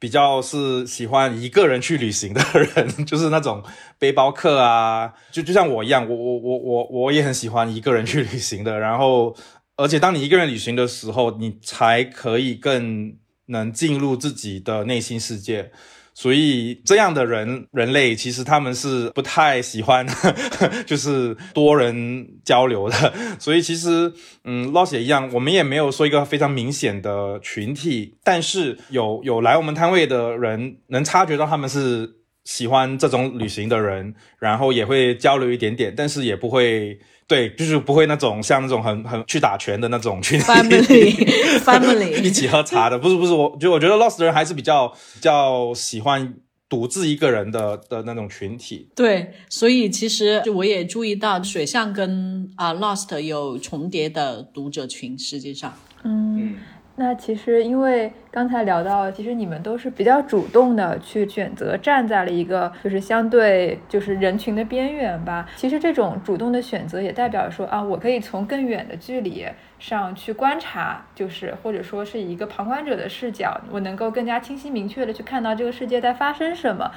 [0.00, 3.62] 比较是喜欢一个人去旅行的人， 就是那种
[3.98, 8.78] 背包客啊，就就像我一样，我我我我我也很喜欢一个人去旅行的。
[8.78, 9.34] 然后，
[9.76, 15.72] 而且当你一个人旅行的时候，你才可以更能进入自己的内心世界。
[16.20, 20.04] 所以这样的人，人类其实他们是不太喜欢，
[20.84, 23.12] 就是多人交流的。
[23.38, 24.12] 所以其实，
[24.42, 36.98] 嗯，Loss 也一样，我们也没有说一个非常明显的群体，但是有有来我们摊位的人，能察觉到他们是喜欢这种旅行的人，然后也会交流一点点，但是也不会。
[37.28, 46.34] 对，就是不会那种像那种很很去打拳的那种群体，family，family 一起喝茶的，不是不是，我就我觉得 lost 的人还是比较比较喜欢
[46.70, 48.88] 独自一个人的的那种群体。
[48.96, 55.74] 对，所以其实我也注意到水象跟啊 lost 有重叠的读者群，实际上，
[56.04, 56.54] 嗯。
[57.00, 65.48] 那其实，因为刚才聊到，其实你们都是比较主动的去选择站在了一个就是相对就是人群的边缘吧。
[65.54, 69.46] 其实这种主动的选择也代表说啊，我可以从更远的距离
[69.78, 76.90] 上去观察，就是或者说是一个旁观者的视角，我能够更加清晰明确的去看到这个世界在发生什么。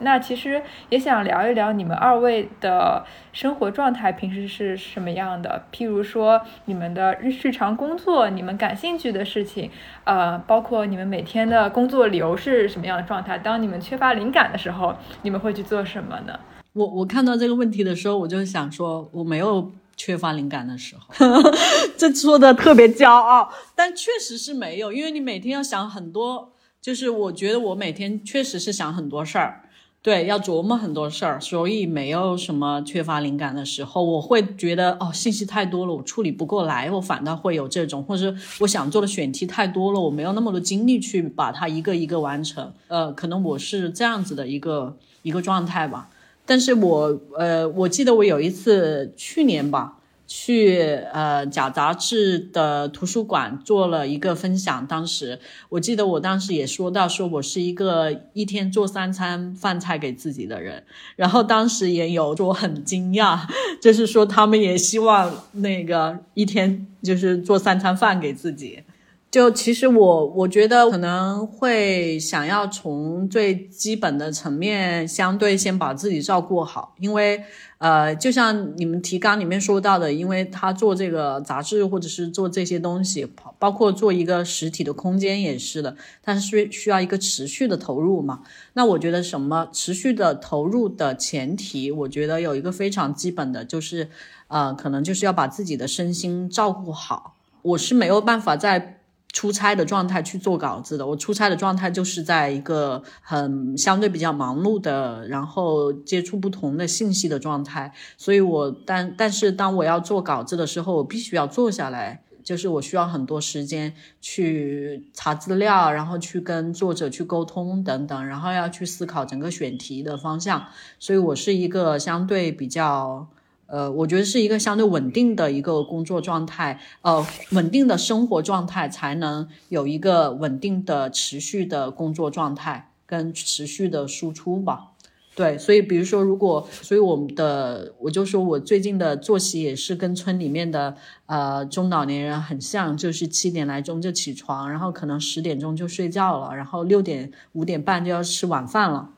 [0.00, 5.66] 那其实也想聊一聊你们二位的生活状态，平时是什么样的？
[5.72, 9.70] 譬如说你们的日日常工作，你们感兴趣的事情，
[10.04, 13.38] 呃，包括你们每天的工作流是什么样的状态？
[13.38, 16.38] 当你们缺乏灵感的时候，你们会去做什么呢？
[16.72, 21.26] 我我看到这个问题的时候，我就想说，我没有缺乏灵感的时候，
[21.98, 29.62] 这说的特别骄傲，但确实是没有，因为你每天要想很多，就是我觉得我每天确实是想很多事儿。
[30.02, 34.02] 对，要琢磨很多事儿，所以没有什么缺乏灵感的时候。
[34.02, 42.72] 我会觉得哦，信息太多了，我处理不过来，我反倒会有这种，或者我想做的选题太多了，我没有那么多精力去把它一个一个完成。
[42.88, 46.08] 呃，可能我是这样子的一个一个状态吧。
[46.46, 49.98] 但是我呃，我记得我有一次去年吧。
[50.32, 50.80] 去
[51.12, 60.84] 呃假杂志的图书馆做了一个分享，当时我记得我当时也说到，说我是一个一天做三餐饭菜给自己的人，
[61.16, 63.40] 然后当时也有说很惊讶，
[63.82, 68.84] 就是说他们也希望那个一天就是做三餐饭给自己，
[69.32, 77.42] 就其实我我觉得可能会想要从最基本的层面，相对先把自己照顾好，因为
[77.80, 83.26] 呃，就像你们提纲里面说到的，因为他做这个杂志或者是做这些东西，
[83.58, 88.42] 包括做一个实体的空间也是的，它是需需要一个持续的投入嘛。
[88.74, 94.10] 那我觉得什么持续的投入的前提，我觉得有一个非常基本的就是，
[94.48, 97.36] 呃，可能就是要把自己的身心照顾好。
[97.62, 98.99] 我是没有办法在。
[99.32, 120.66] 出差的状态去做稿子的，我出差的状态就是在一个很相对比较忙碌的，然后接触不同的信息的状态，所以我但但是当我要做稿子的时候，我必须要坐下来，就是我需要很多时间去查资料，然后去跟作者去沟通等等，然后要去思考整个选题的方向，
[120.98, 123.28] 所以我是一个相对比较。
[123.70, 134.88] 呃，我觉得是一个相对稳定的一个工作状态，呃，稳定的生活状态，才能有一个稳定的持续的工作状态跟持续的输出吧。
[135.36, 140.96] 对，所以比如说，如果，所以我们的，我就说我最近的作息也是跟村里面的
[141.26, 149.10] 呃中老年人很像，就是七点来钟就起床，然后可能十点钟就睡觉了，然后六点五点半就要吃晚饭了。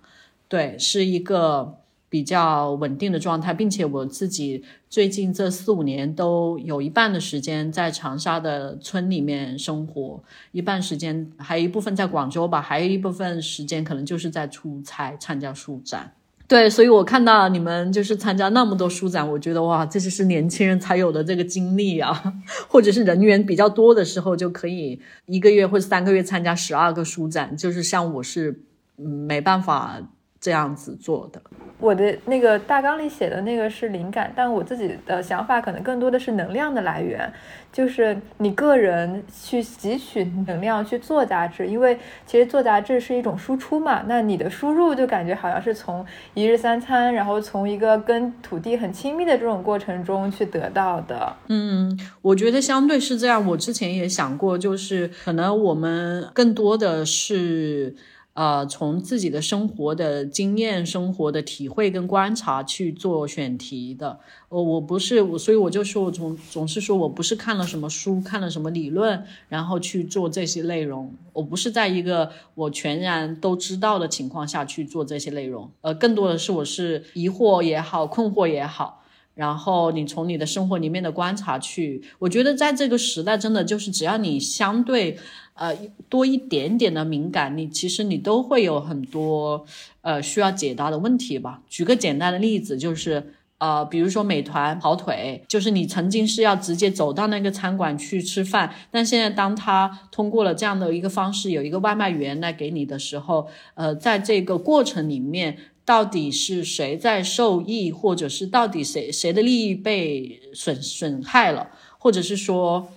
[0.47, 1.79] 对，是一个。
[2.13, 16.13] 比较稳定的状态，并且我自己最近这四五年都有一半的时间在长沙的村里面生活，一半时间还有一部分在广州吧，还有一部分时间可能就是在出差参加书展。
[16.47, 22.35] 对，所以我看到你们就是参加那么多书展，我觉得哇，这就是年轻人才有的这个经历啊，
[22.69, 28.61] 或者是人员比较多的时候就可以一个月或者三个月参加十二个书展，就是像我是
[28.97, 29.99] 没办法
[30.43, 31.41] 这样子做的。
[31.79, 37.33] 我的那个大纲里写的那个是灵感，但我自己的想法可能更多的是能量的来源，
[37.73, 51.35] 就是你个人去汲取能量去做杂志，因为其实做杂志是一种输出嘛，那你的输入就感觉好像是从一日三餐，然后从一个跟土地很亲密的这种过程中去得到的。
[51.49, 57.97] 嗯，我觉得相对是这样，我之前也想过，就是可能我们更多的是。
[58.35, 64.19] 呃，从自己的生活的经验、生活的体会跟观察去做选题的。
[64.49, 71.15] 我我不是我，所以我就说，我总总是说我不是看了什么书、看了什么理论，然后去做这些内容。
[71.35, 75.71] 我不是在一个我全然都知道的情况下去做这些内容。
[75.83, 79.02] 呃，更多的是我是疑惑也好，困惑也好，
[79.35, 82.03] 然后你从你的生活里面的观察去。
[82.19, 85.19] 我觉得在这个时代，真的就是只要你相对。
[85.55, 85.77] 呃，
[86.09, 89.67] 多一点点的敏感，你其实你都会有很多
[90.01, 91.61] 呃需要解答的问题吧。
[91.69, 112.89] 举个简单的例子，就是呃，比如说美团跑腿，就是你曾经是要直接走到那个餐馆去吃饭，但现在当他通过了这样的一个方式，有一个外卖员来给你的时候，呃，在这个过程里面，到底是谁在受益，或者是到底谁谁的利益被损损害了，或者是说。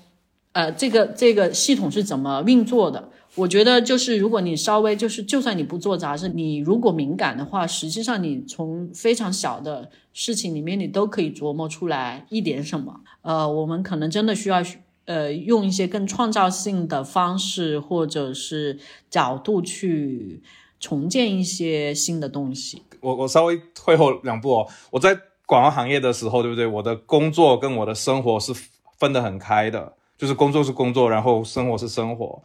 [0.56, 3.10] 呃，这个这个系统是怎么运作的？
[3.36, 13.02] 我觉得就是，如果你稍微就是，就算你不做杂志，你如果敏感的话，实际上你从非常小的事情里面，你都可以琢磨出来一点什么。
[13.22, 14.64] 呃，我们可能真的需要
[15.04, 18.80] 呃用一些更创造性的方式或者是
[19.10, 20.42] 角度去
[20.86, 22.84] 重建一些新的东西。
[23.02, 25.18] 我我稍微退后两步哦，我在
[25.48, 26.68] 广告行业的时候，对不对？
[26.68, 28.54] 我的工作跟我的生活是
[29.00, 29.94] 分得很开的。
[30.18, 32.42] 就是工作是工作，然后生活是生活，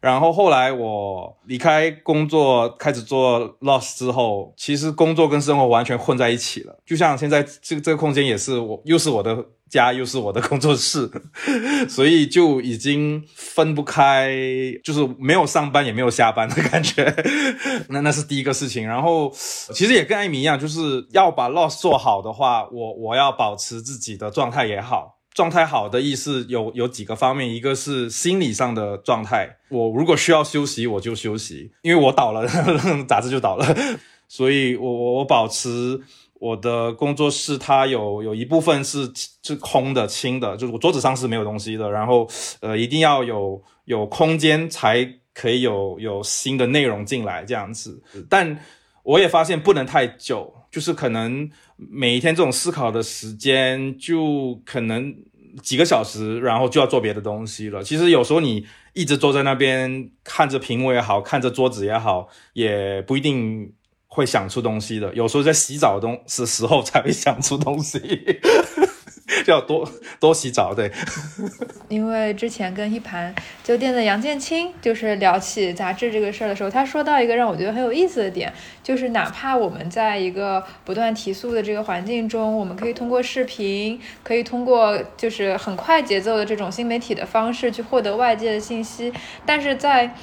[0.00, 6.76] 然后后来我离开工作开始做 loss 之后，其实工作跟生活完全混在一起了。
[6.84, 11.10] 就像现在这个这个空间也是我，又是我的家，又是我的工作室，
[11.88, 14.30] 所以就已经分不开，
[14.84, 17.12] 就是没有上班也没有下班的感觉。
[17.88, 18.86] 那那是第一个事情。
[18.86, 19.32] 然后
[19.72, 25.18] 其实也跟艾米一样，就是要把 loss 做好的话，我我要保持自己的状态也好。
[25.34, 29.56] 状态好的意思有有几个方面，一个是心理上的状态。
[29.70, 32.46] 我如果需要休息，我就休息，因为我倒了，
[33.08, 33.74] 杂志就倒了。
[34.28, 35.98] 所以我我我保持
[36.42, 39.08] 我的工作室，它有有一部分是
[39.44, 41.88] 是空的、清的，就是我桌子上是没有东西的。
[41.88, 42.28] 然后
[42.60, 48.02] 呃，一定要有有空间才可以有有新的内容进来这样子。
[48.28, 48.58] 但
[49.04, 51.50] 我也发现不能太久，就是可能。
[51.90, 55.12] 每一天这种思考的时间就可能
[55.60, 57.82] 几个小时，然后就要做别的东西了。
[57.82, 63.72] 其实有时候你一直坐在那边看着屏幕也好，看着桌子也好，也不一定
[64.14, 65.12] 会想出东西的。
[65.14, 67.98] 有时候在洗澡东是时候才会想出东西。
[69.46, 69.88] 就要多
[70.20, 70.74] 多洗澡。
[70.74, 70.92] 对，
[71.88, 73.34] 因为之前跟一盘
[73.64, 78.52] 酒店的杨建清就是聊起杂志这个事儿的时候，他说到一个让我觉得很有意思的点，
[78.82, 89.10] 就是哪怕我们在一个不断提速的这个环境中，我们可以通过视频，可以通过就是很快节奏的这种新媒体的方式去获得外界的信息，
[89.46, 90.14] 但是在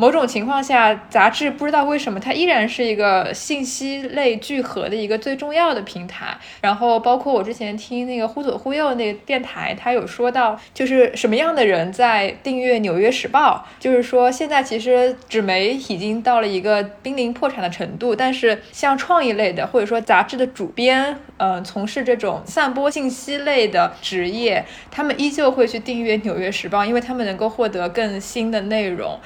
[0.00, 6.38] 某种情况下，杂志不知道为什么它依然是一个信息类聚合的一个最重要的平台。
[6.60, 29.18] 然后，包括我之前听那个忽左忽右那个电台，他有说到，就是什么样的人在订阅《纽约时报》，就是说现在其实纸媒已经到了一个濒临破产的程度，但是像创意类的或者说杂志的主编，呃，从事这种散播信息类的职业，他们依旧会去订阅《纽约时报》，因为他们能够获得更新的内容。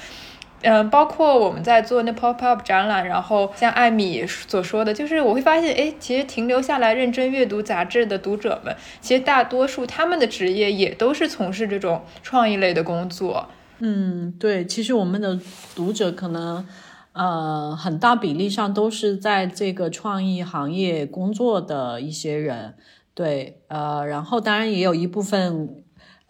[0.63, 13.49] 嗯，包括我们在做那 pop up 展览，然后像艾米所说的，就是我会发现，哎，其实停留下来认真阅读杂志的读者们，其实大多数他们的职业也都是从事这种创意类的工作。
[13.81, 15.39] 嗯，对，其实我们的
[15.75, 16.65] 读者可能，
[17.13, 22.77] 呃，很大比例上都是在这个创意行业工作的一些人，
[23.15, 25.82] 对，呃，然后当然也有一部分。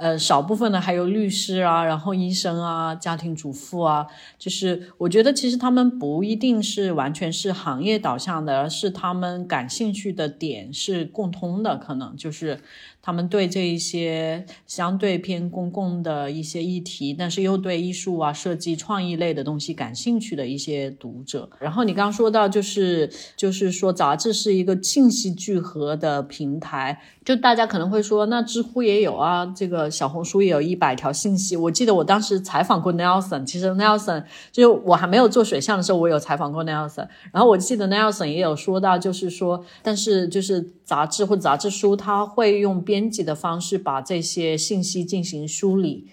[0.02, 4.04] 呃，少部分的还有律师啊，然后医生啊，家庭主妇啊，
[4.36, 12.58] 就是我觉得其实他们不一定是完全是行业导向的，而是他们感兴趣的点是共通的，可能就是。
[13.02, 21.50] 他们对这一些相对偏公共的一些议题，但是又对艺术啊、设计、创意类的东西感兴趣的一些读者。
[21.58, 31.56] 然后你刚刚说到，就是就是说杂志是一个信息聚合的平台，就大家可能会说，那知乎也有啊，这个小红书也有一百条信息。
[31.56, 37.08] 我记得我当时采访过 Nelson，其实 Nelson 就我还没有做水象的时候，我有采访过 Nelson。
[37.32, 42.82] 然后我记得 Nelson 也有说到，就是说，但是就是杂志或杂志书，他会用。
[42.84, 46.08] 编辑的方式把这些信息进行梳理，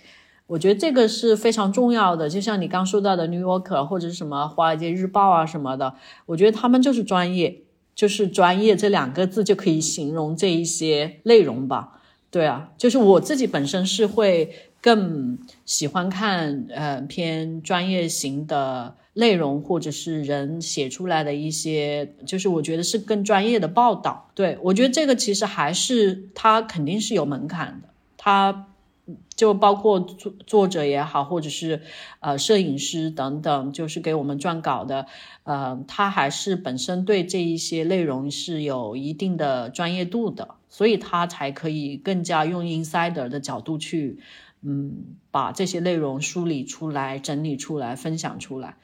[0.45, 2.29] 我觉得这个是非常重要的。
[2.29, 5.95] 就像你刚说到的《New Yorker》或者是什么《华尔街日报》啊什么的，
[6.27, 7.63] 我觉得他们就是专业，
[7.95, 11.99] 就是专业这两个字就可以形容这一些内容吧。
[12.29, 18.95] 对啊，就是我自己本身是会更喜欢看呃偏专业型的。
[19.19, 24.31] 内容或者是人写出来的一些，就是我觉得是更专业的报道。
[24.33, 28.67] 对我觉得这个其实还是它肯定是有门槛的，它
[29.35, 31.81] 就包括作作者也好，或者是
[32.19, 35.07] 呃摄影师等等，就是给我们撰稿的，
[35.43, 44.19] 呃，他还是本身对这一些内容是有一定的专业度的，所以他才可以更加用 insider 的角度去，
[44.61, 48.75] 嗯，把这些内容梳理出来、整理出来、分享出来。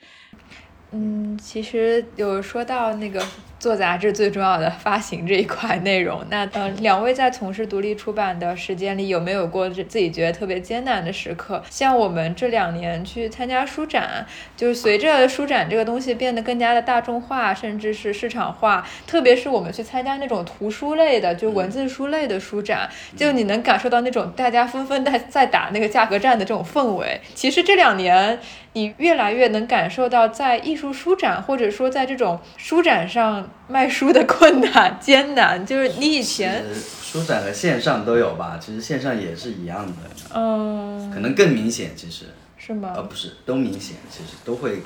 [0.98, 3.22] 嗯，其实有说到那个。
[3.58, 11.64] 做杂志最重要的发行这一块内容，那呃，两位在从事独立出版的时间里，有没有过自己觉得特别艰难的时刻？
[11.70, 14.26] 像我们这两年去参加书展，
[14.56, 27.20] 就是随着书展这个东西变得更加的大众化，甚至是市场化，特别是我们去参加那种图书类的，就文字书类的书展，就你能感受到那种大家纷纷在在打那个价格战的这种氛围。
[27.34, 28.38] 其实这两年，
[28.74, 33.45] 你越来越能感受到，在艺术书展或者说在这种书展上。
[33.68, 36.64] 卖书的困难艰难，就是你以前
[37.02, 38.60] 书展和线上都有吧？
[38.62, 39.94] 其实线上也是一样的，
[40.34, 42.26] 嗯，可能更明显，其实
[42.58, 42.94] 是吗？
[42.96, 44.82] 呃，不是，都明显，其实都会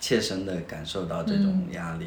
[0.00, 2.06] 切身的感受到这种压力。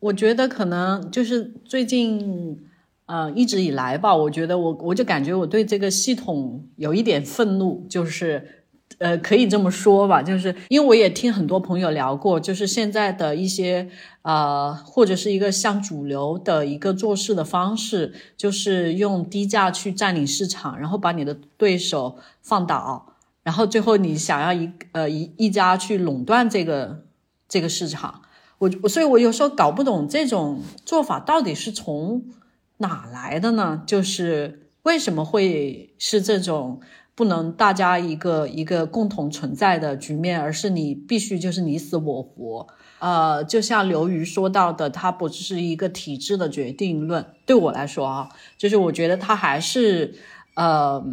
[0.00, 2.58] 我觉得可能就是最近，
[3.06, 8.63] 呃，一直以来吧，我觉得我我就感觉我对这个系统有一点愤怒，就是。
[8.98, 13.88] 呃，可以这么说吧，就是因为我也听很多朋友聊过，就是现在的一些
[14.22, 27.04] 呃，或者是一个像主流的一个做事的方式，就是用低价去占领市场，然后把你的对手放倒，然后最后你想要一呃一一家去垄断这个
[27.48, 28.22] 这个市场，
[28.58, 32.24] 我所以，我有时候搞不懂这种做法到底是从
[32.78, 33.82] 哪来的呢？
[33.86, 36.80] 就是为什么会是这种？
[37.16, 42.66] 不能大家一个一个共同存在的局面，而是你必须就是你死我活。
[42.98, 47.24] 呃，就像刘瑜说到的，它不只是一个体制的决定论。
[47.46, 50.14] 对我来说啊，就是我觉得它还是
[50.54, 51.04] 呃，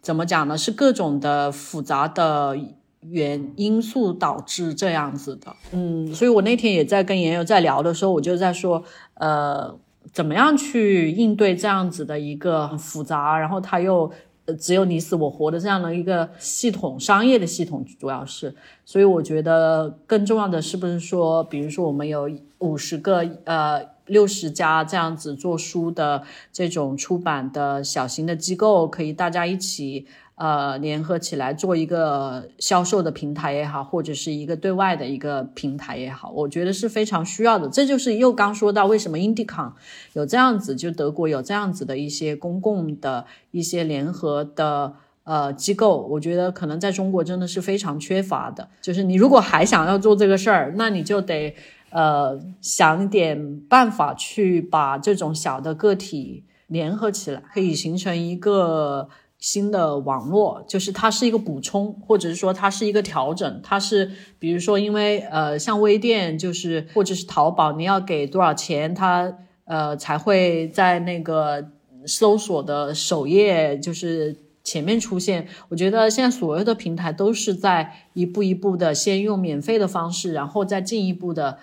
[0.00, 0.56] 怎么讲呢？
[0.56, 2.56] 是各种的复杂的
[3.00, 5.56] 原因素导致这样子的。
[5.72, 8.84] 嗯，所以我那天也在跟妍友在聊的时候，我就在说，
[9.14, 9.74] 呃，
[10.12, 14.12] 怎么样去应对这样子的一个复杂，然后他又。
[14.54, 26.22] 只有你死我活的这样的一个系统，商业的系统主要是，所以我觉得更重要的是不是说，比如说我们有五十个呃六十家这样子做书的
[26.52, 30.06] 这种出版的小型的机构，可以大家一起
[30.40, 37.68] 呃联合起来做一个销售的平台也好，或者是一个对外的一个平台也好，我觉得是非常需要的。
[37.68, 39.72] 这就是又刚说到为什么 Indicon
[40.14, 44.94] 有这样子，就德国有这样子的一些公共的一些联合的。
[45.22, 48.66] 呃，机构，我觉得可能在中国真的是非常缺乏的。
[48.80, 51.54] 就是你如果还想要做这个事儿，那你就得
[51.90, 59.08] 呃想点办法去把这种小的个体联合起来，可以形成一个
[59.40, 60.62] 新的网络。
[60.68, 63.60] 就是它是一个补充，或者是说它是一个调整。
[63.64, 71.70] 它是比如说，因为呃像微店，就是或者是淘宝，你要给多少钱，它呃才会在那个
[72.06, 74.36] 搜索的首页就是。
[74.62, 81.58] 前面出现，我觉得现在所有的平台都是在一步一步的，先用免费的方式，然后再进一步的，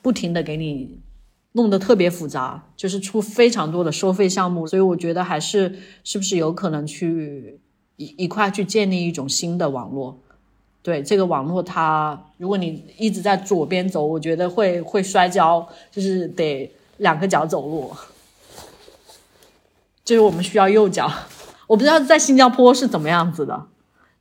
[0.00, 1.00] 不停的给你
[1.56, 4.66] 弄得特别复杂，就是出非常多的收费项目。
[4.66, 7.58] 所以我觉得还是是不是有可能去
[7.96, 10.16] 一一块去建立一种新的网络？
[10.82, 17.90] 对这个网络，它如果你一直在左边走，我觉得会会摔跤，就是得两个脚走路，
[20.04, 21.10] 就是我们需要右脚。
[21.66, 23.66] 我不知道在新加坡是怎么样子的，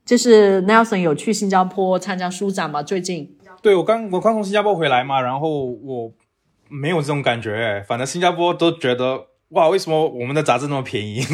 [0.03, 2.81] 就是 Nelson 有去新加坡参加书展吗？
[2.81, 3.37] 最近？
[3.61, 6.11] 对我刚我刚从新加坡回来嘛，然后我
[6.69, 11.21] 没有这种感觉，反正新加坡都觉得哇，为什么我们的杂志那么便宜？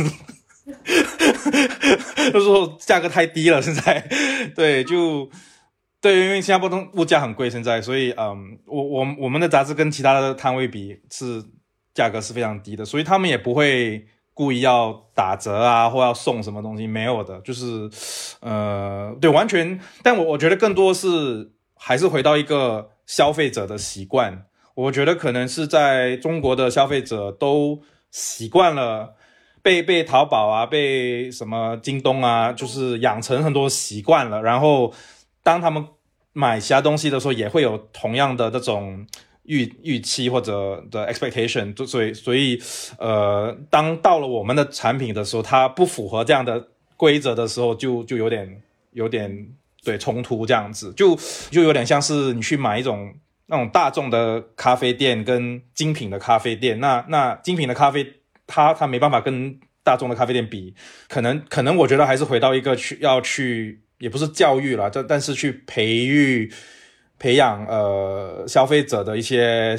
[2.31, 4.07] 就说价格太低了，现在
[4.55, 5.29] 对就
[5.99, 11.43] 对，因为新加坡东物价很贵，现在所以嗯，我我我们的杂志跟其他的摊位比是
[11.93, 14.07] 价格是非常低的，所以他们也不会。
[14.33, 16.87] 故意要打折啊，或要送什么东西？
[16.87, 17.89] 没有的，就是，
[18.39, 19.77] 呃，对，完全。
[20.01, 24.45] 但我我觉得更多是还是回到一个消费者的习惯。
[24.75, 29.15] 我觉得可能是在中国的消费者都习惯了
[29.61, 34.41] 被被淘宝啊，被什么京东啊，就是养成很多习惯了。
[34.41, 34.93] 然后
[35.43, 35.85] 当他们
[36.33, 39.05] 买其他东西的时候，也会有同样的这种。
[39.43, 42.61] 预预期或者的 expectation，所以所以
[42.99, 48.61] 呃，当到了我们的产品的时候，它不符合这样的规则的时候，就就有点
[48.91, 49.47] 有点
[49.83, 51.17] 对冲突这样子，就
[51.49, 53.11] 就有点像是你去买一种
[53.51, 58.03] 那种大众的咖啡店跟精品的咖啡店，那那精品的咖啡
[58.47, 60.73] 它它没办法跟大众的咖啡店比，
[61.07, 66.51] 可能可能我觉得还是回到一个去要去也不是教育了，但但是去培育。
[67.23, 69.75] 培养呃消费者的一些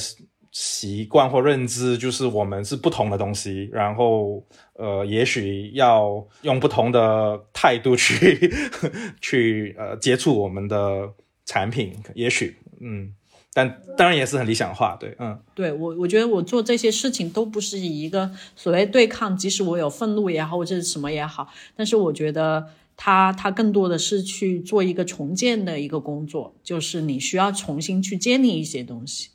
[0.52, 4.40] 习惯或认知，就是我们是不同的东西，然后
[4.74, 8.48] 呃，也许要用不同的态度去
[9.20, 11.12] 去呃接触我们的
[11.44, 13.12] 产品，也许嗯，
[13.52, 22.68] 但当然也是很理想化，对，嗯，对我我觉得我做这些事情都不是以一个所谓对抗，即使我有愤怒也好，或者是什么也好，但是我觉得。
[22.94, 29.30] 他他更多的是去做一个重建的一个工作，就是你需要重新去建立一些东西，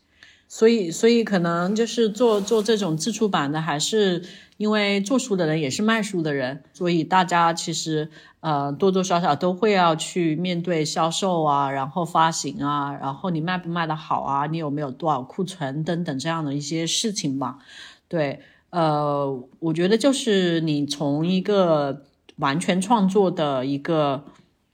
[0.47, 4.23] 所以所以可能就是做做这种自出版的，还是
[4.57, 8.09] 因为做书的人也是卖书的人，所以大家其实
[8.41, 17.59] 呃多多少少都会要去面对销售啊，然后发行啊，然后你卖不卖的好啊，你有没有多少库存等等这样的一些事情吧。
[18.07, 18.41] 对，
[18.71, 22.03] 呃，我觉得就是你从一个。
[22.37, 24.23] 完全创作的一个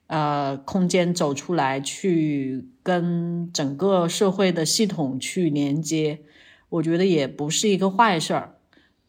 [0.07, 6.19] 呃空间走出来，去跟整个社会的系统去连接，
[6.67, 8.53] 我觉得也不是一个坏事儿。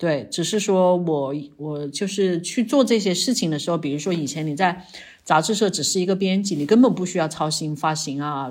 [0.04, 4.84] 对，只是说我我就是去做这些事情的时候，比如说以前你在
[5.22, 8.50] 杂志社只是一个编辑，你根本不需要操心发行啊，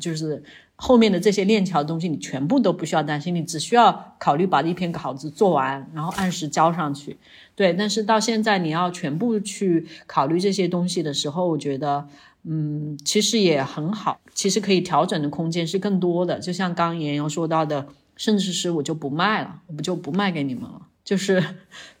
[0.00, 0.42] 就是
[0.74, 7.18] 后面的这些链条的东西，你全部都不需要担心，你只需要考虑把一篇稿子做完，然后按时交上去。
[7.54, 12.08] 对，但是到现在你要全部去考虑这些东西的时候，我觉得，
[12.44, 16.38] 嗯，其实也很好，其实可以调整的空间是更多的。
[16.38, 17.86] 就像刚妍妍说到的，
[18.16, 20.82] 甚至是我就不卖了，我不就不卖给你们了。
[21.04, 21.42] 就是，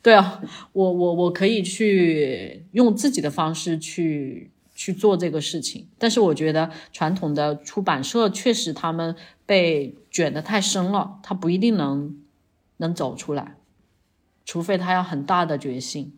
[0.02, 0.40] 对啊，
[0.72, 5.86] 我我我可以去用自己的方式去去做这个事情。
[5.96, 9.14] 但是我觉得传统的出版社确实他们
[9.46, 12.16] 被卷得太深了，他不一定能
[12.78, 13.54] 能走出来。
[14.44, 16.12] 除非他要很大的决心，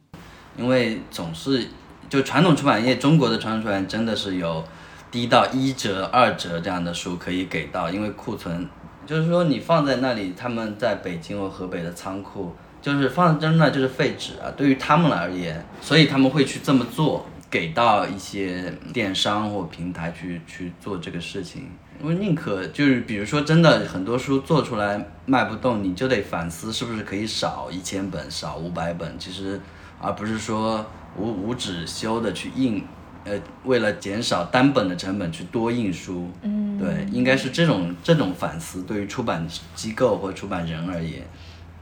[0.57, 1.67] 因为总是
[2.09, 4.65] 就传统出版业，中国的传统出版真的是有
[5.11, 8.69] 低到一折、二折这样的书可以给到，因为库存
[9.09, 21.71] 就是说你放在那里，他们在北京或河北的仓库就是放在那就是废纸啊，对于他们而言，所以他们会去这么做，给到一些电商或平台去去做这个事情，
[22.03, 29.59] 我宁可就是比如说真的很多书做出来卖不动，你就得反思是不是可以少一千本，少五百本，其实
[29.99, 30.85] 而不是说
[31.17, 32.85] 无无止休的去印，
[33.29, 36.31] 呃，为了减少单本的成本去多印书。
[36.43, 41.23] 嗯，对，应该是这种这种反思对于出版机构或出版人而言。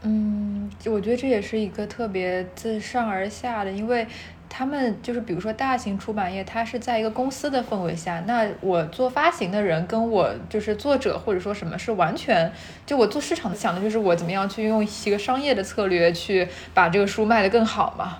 [0.02, 4.06] 嗯，我觉得这也是一个特别自上而下的，因为
[4.48, 12.52] 他们就是比如说大型出版业，它是在一个公司的氛围下，那我做发行的人跟我就是作者或者说什么是完全，
[12.84, 18.18] 就我做市场想的就是我怎么样去用一个商业的策略去把这个书卖得更好嘛。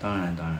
[0.00, 0.58] 当然，当然。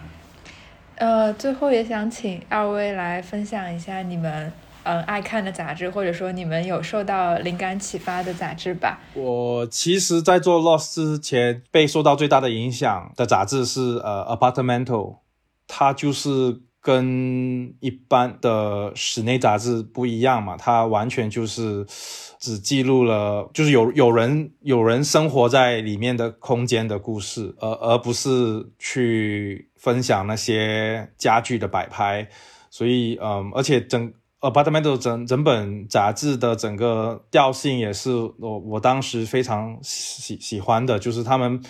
[0.98, 4.52] 呃，最后也想请二位来分享一下你们。
[4.84, 8.98] 嗯，爱看的杂志，或者说你们有受到灵感启发的杂志吧？
[9.12, 15.18] 我其实，在做 Lost 之前，被受到最大的影响的杂志是呃 Apartmental，
[15.66, 21.84] 它就是跟一般的室内杂志不一样嘛，它完全就是
[22.38, 32.28] 只记录了就是有有人有人生活在里面的空间的故事，而而不是去分享那些家具的摆拍，
[32.68, 34.12] 所以嗯，而且整。
[34.40, 41.60] Apartment 整整本杂志的整个调性也是我我当时非常喜喜欢的，就是他们。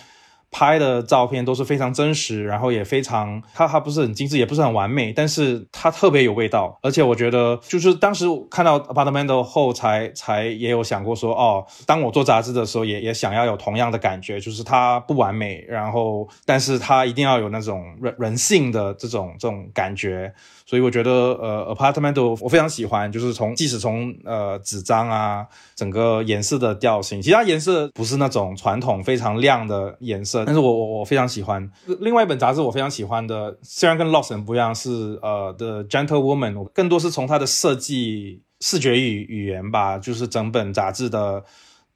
[0.50, 6.78] 拍的照片都是非常真实，然后也非常，它它不是很精致，也不是很完美，但是它特别有味道。
[6.82, 20.32] 而且我觉得，就是当时看到 Apartment 后，才才也有想过说，哦，当我做杂志的时候，也也想要有同样的感觉，就是它不完美，然后但是它一定要有那种人人性的这种这种感觉。
[20.68, 30.44] 所以我觉得，呃，Apartment 我非常喜欢，就是从即使从呃纸张啊，整个颜色的调性，其他颜色不是那种传统非常亮的颜色。
[30.44, 31.66] 但是我我我非常喜欢
[32.00, 41.42] 另外一本杂志，我非常喜欢的，虽然跟 Lost 很不一样，是呃的 Gentle Woman，更多是从它的设计、视觉语语言吧，就是整本杂志的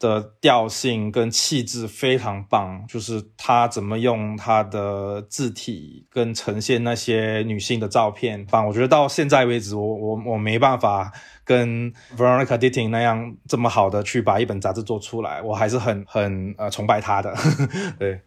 [0.02, 11.12] 的调性跟气质非常棒，就是他怎么用他的字体跟呈现那些女性的照片，反正我觉得到现在为止，我我我没办法。
[11.44, 17.34] 跟 Veronica Ditting 那样这么好的去把一本杂志做出来，我还是很很呃崇拜他的。
[17.98, 18.20] 对，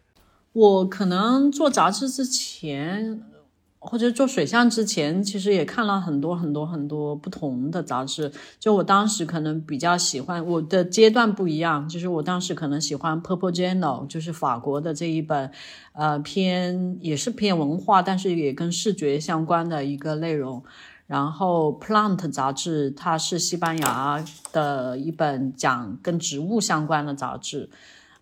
[0.52, 3.22] 我可能做杂志之前，
[3.86, 8.32] 或者做水象之前，其实也看了很多很多很多不同的杂志。
[8.58, 15.50] 就我当时可能比较喜欢，我的阶段不一样，就是我当时可能喜欢 Purple Journal，就是法国的这一本，
[15.92, 20.62] 呃，偏也是偏文化，但是也跟视觉相关的一个内容。
[21.06, 27.70] 然后《Plant》杂志，它是西班牙的一本讲跟植物相关的杂志，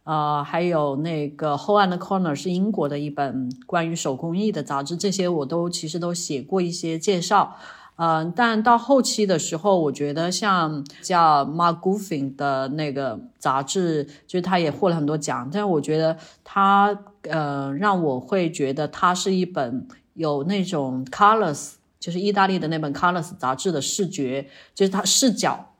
[0.05, 7.57] 呃，还有那个《后岸的 Corner》是英国的一本关于手工艺的杂志，这些我都其实都写过一些介绍，
[7.97, 21.73] 嗯，但到后期的时候，我觉得像叫《Mark Goffin》的那个杂志，就是他也获了很多奖，但是我觉得他，呃，让我会觉得它是一本有那种 colors。
[22.01, 25.71] 就是意大利的那本《Colors》杂志的视觉，就是它视角，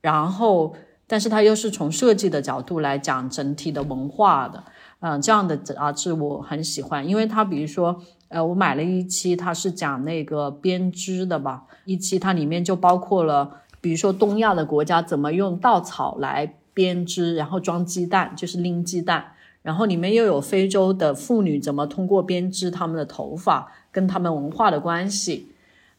[0.00, 0.72] 然后，
[1.12, 4.64] 但是它又是从设计的角度来讲整体的文化的，
[5.00, 25.48] 嗯，这样的杂志我很喜欢，因为它比如说，呃，我买了一期，它是讲那个编织的吧，一期它里面就包括了，比如说东亚的国家怎么用稻草来编织，然后装鸡蛋，就是拎鸡蛋，然后里面又有非洲的妇女怎么通过编织他们的头发跟他们文化的关系。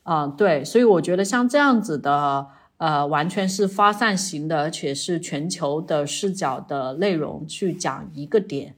[0.01, 2.47] 啊，对，所以我觉得像这样子的，
[2.83, 8.75] 呃，完全是发散型的，而且是全球的视角的内容去讲一个点，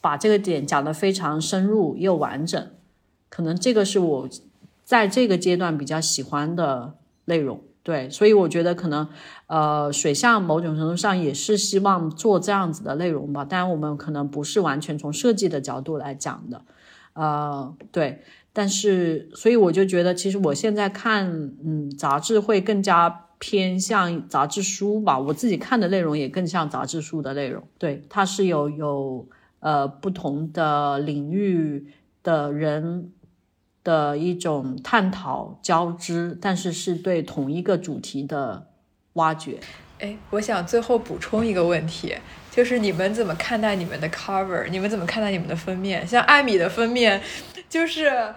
[0.00, 2.70] 把这个点讲得非常深入又完整，
[3.28, 4.28] 可能这个是我
[4.84, 6.94] 在这个阶段比较喜欢的
[7.26, 7.60] 内容。
[7.82, 9.06] 对，所以我觉得可能，
[9.48, 16.62] 呃，水象某种程度上也是希望做这样子的内容吧，当然我们可能不是完全从设计的角度来讲的，
[17.12, 18.22] 呃，对。
[18.52, 25.18] 但是，所以我就觉得，其实我现在看，嗯，杂志会更加偏向杂志书吧。
[25.18, 27.62] 我自己看的内容也更像杂志书的内容。
[27.78, 29.28] 对，它是有有
[29.60, 31.86] 呃不同的领域
[32.22, 33.12] 的人
[33.84, 38.68] 的一种探讨交织，但是是对同一个主题的
[39.14, 39.58] 挖掘。
[40.00, 42.14] 哎，我想最后补充一个问题，
[42.50, 44.68] 就是你们怎么看待你们的 cover？
[44.68, 46.06] 你们怎么看待你们的封面？
[46.06, 47.22] 像艾米的封面。
[47.68, 48.32] 就是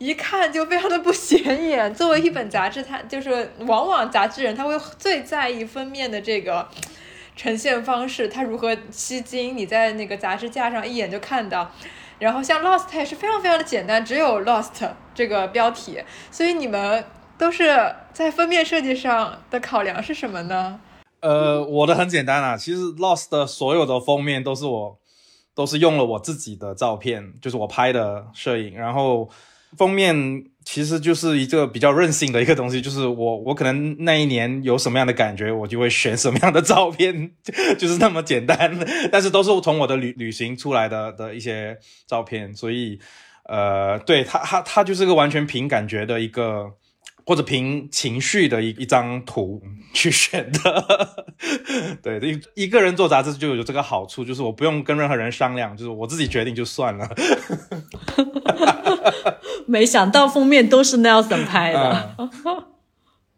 [0.00, 1.94] 一看就非常的不显眼。
[1.94, 6.66] 作为一本杂志，它就是往往杂志人他会最在意封面的这个
[7.36, 9.54] 呈现方式，它如何吸睛。
[9.54, 11.70] 你在那个杂志架上一眼就看到。
[12.18, 16.02] 然后像 Lost 它也是非常非常的简单，只有 Lost 这个标题。
[16.30, 17.04] 所以你们
[17.36, 20.80] 都是在封面设计上的考量是什么呢？
[21.20, 24.98] 呃，我的很简单啊，其实 Lost 的所有的封面都是我，
[25.54, 29.28] 都是用了我自己的照片，就是我拍的摄影，然后
[29.76, 37.30] 封面其实就是一个比较任性的一个东西，就是我我可能那一年有什么样的感觉，我就会选什么样的照片，
[37.78, 38.76] 就是那么简单，
[39.10, 42.98] 但是都是从我的旅旅行出来的的一些照片，所以
[43.44, 46.72] 呃，对它它它就是个完全凭感觉的一个。
[47.26, 49.60] 或者凭情绪的一一张图
[49.92, 51.24] 去选的，
[52.02, 52.18] 对，
[52.54, 57.08] 一一个人做杂志就有这个好处，就是我不用跟任何人商量，就是我自己决定就算了。
[59.66, 62.16] 没想到封面都是 Nelson 拍的，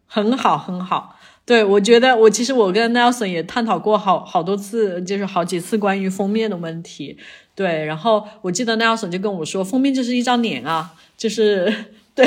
[0.07, 1.19] 很好很好。
[1.45, 7.19] 对我觉得我其实我跟 Nelson 也探讨过好好多次，就是好几次关于封面的问题。
[7.55, 12.27] 对，然后我记得 Nelson 就跟我说，封面就是一张脸啊，就是对。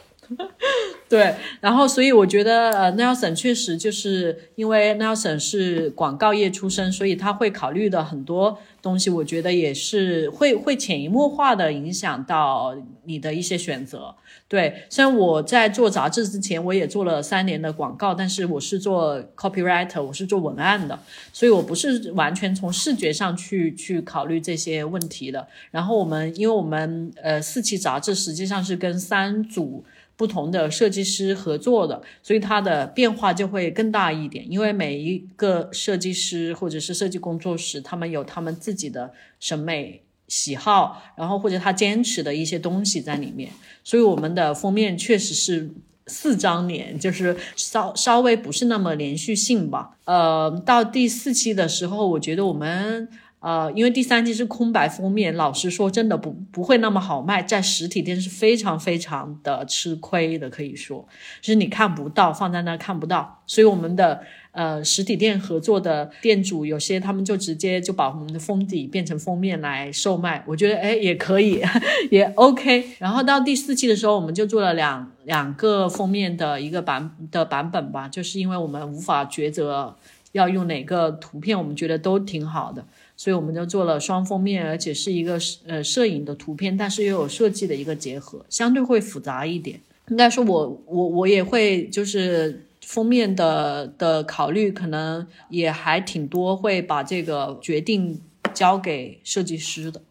[1.09, 12.73] 对，然后所以我觉得呃，Nelson 确实就是因为 Nelson 是广告业出身，所以他会考虑的很多东西，我觉得也是会会潜移默化的影响到
[13.03, 14.15] 你的一些选择。
[14.47, 20.97] 对，虽然我在做杂志之前，我也做了三年的广告，但是我是做 copywriter，我是做文案的，
[21.33, 25.45] 所以我不是完全从视觉上去去考虑这些问题的。
[25.71, 29.83] 然后我们，因为我们呃四期杂志实际上是跟三组
[30.21, 34.45] 不同的设计师合作的，所以它的变化就会更大一点。
[34.51, 40.03] 因为每一个设计师或者是设计工作室，他们有他们自己的审美。
[40.27, 43.51] 喜好，然后或者他坚持的一些东西在里面，
[43.83, 45.69] 所以我们的封面确实是
[46.07, 49.97] 四张脸， 就是稍稍微不是那么连续性吧。
[50.05, 53.09] 呃，到第四期的时候，我觉得我们
[53.41, 61.05] 呃，因为第三期是空白封面，老实说，真的不不会那么好卖，在实体店是非常非常的吃亏的，可以说，
[61.41, 64.21] 就是你看不到，放在那看不到，所以我们的。
[64.53, 71.63] 呃，实体店合作的店主有些他们就直接就把我们的封底变成封面来售卖，我觉得哎也可以，
[72.11, 72.85] 也 OK。
[72.99, 79.95] 然后到第四期的时候，我们就做了两两个封面的一个版的版本吧，就是因为我们无法抉择
[80.33, 82.85] 要用哪个图片，我们觉得都挺好的，
[83.21, 89.79] 所以我们就做了双封面，而且是一个呃摄影的图片，但是又有设计的一个结合，相对会复杂一点。
[90.07, 92.65] 应该说，我我我也会就是。
[92.83, 98.19] 封面的的考虑可能也还挺多，会把这个决定
[98.53, 100.01] 交给设计师的。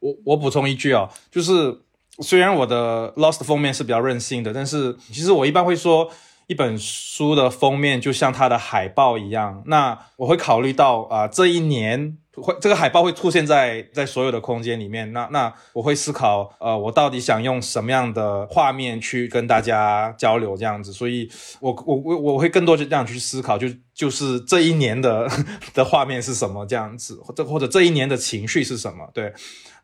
[0.00, 1.78] 我我补充一句啊，就是
[2.18, 6.10] 虽然我的 Lost 封面是比较任性的，但是其实我一般会说，
[6.48, 9.62] 一本书的封面就像它的海报一样。
[9.66, 12.18] 那我会考虑到啊，这一年。
[12.42, 21.28] 会这个海报会出现在在所有的空间里面，那那我会思考，呃，我到底想用什么样的画面去跟大家交流这样子，所以
[21.60, 25.28] 我我我我会更多就这样去思考，就就是这一年的
[25.74, 29.32] 的画面是什么这样子，或者或者这一年的情绪是什么，对。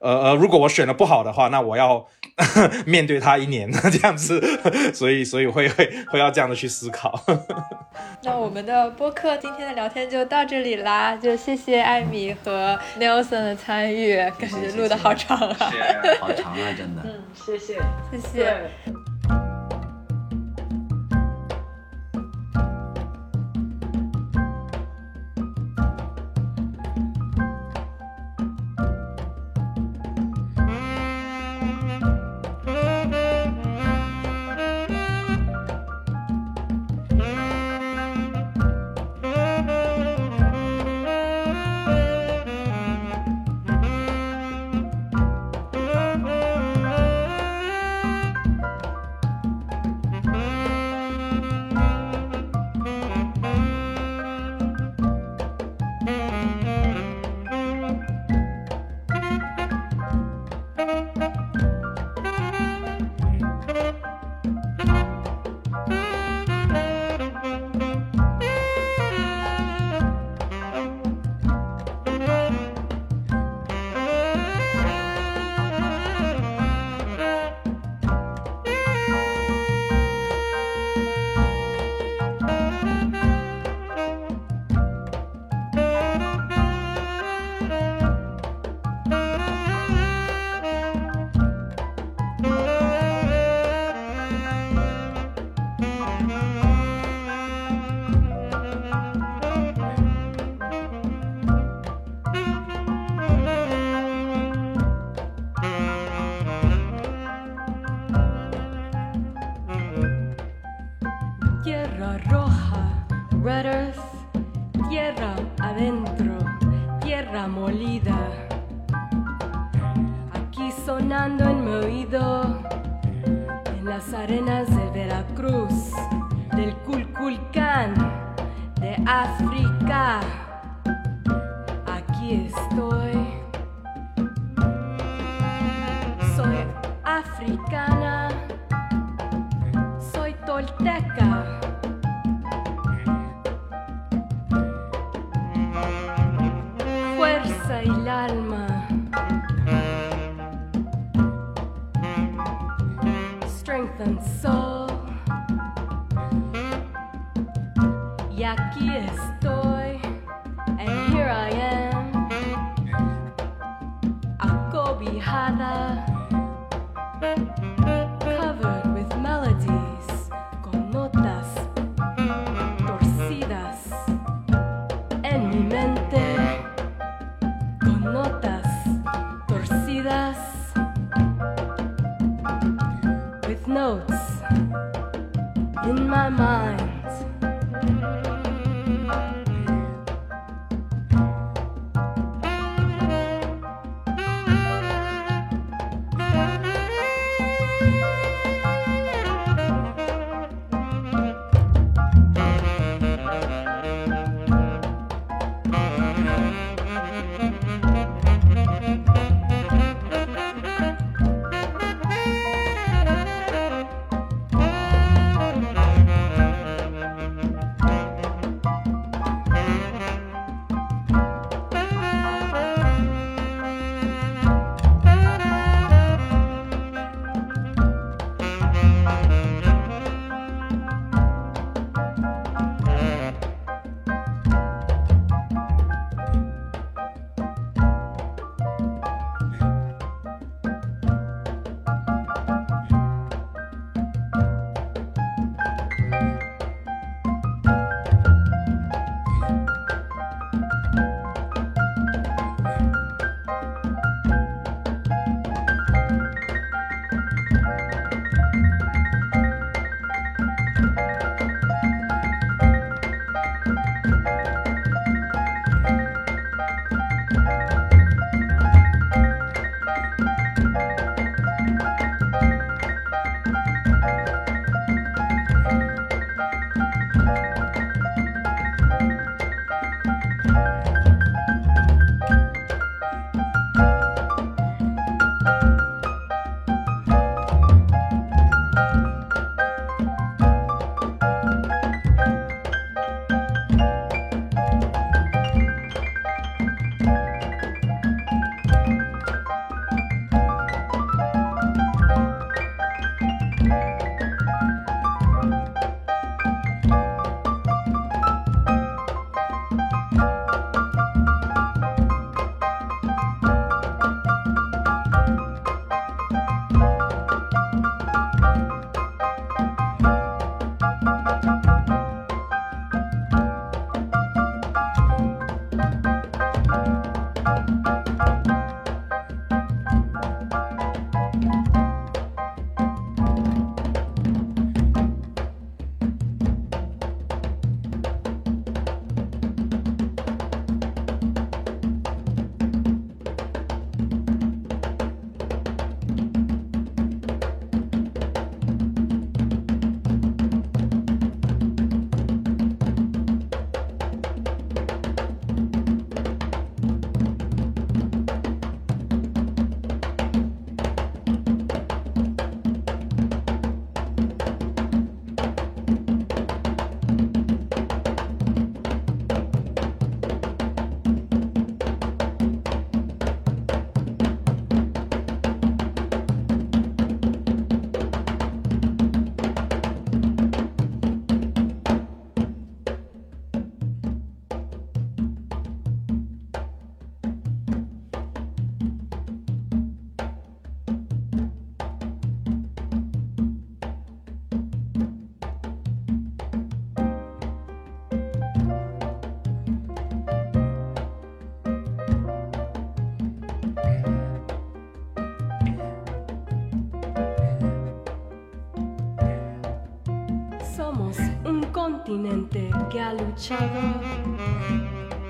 [0.03, 2.05] 呃呃，如果我选的不好的话，那我要
[2.84, 4.42] 面对他一年这样子，
[4.92, 7.18] 所以所以会会会要这样的去思考。
[8.24, 15.57] 那我们的播客今天的聊天就到这里啦，就谢谢艾米和 Nelson 的参与，感觉录的好长啊，
[16.20, 17.03] 好长啊，真的。
[17.07, 17.78] 嗯，谢谢，
[18.11, 19.11] 谢谢。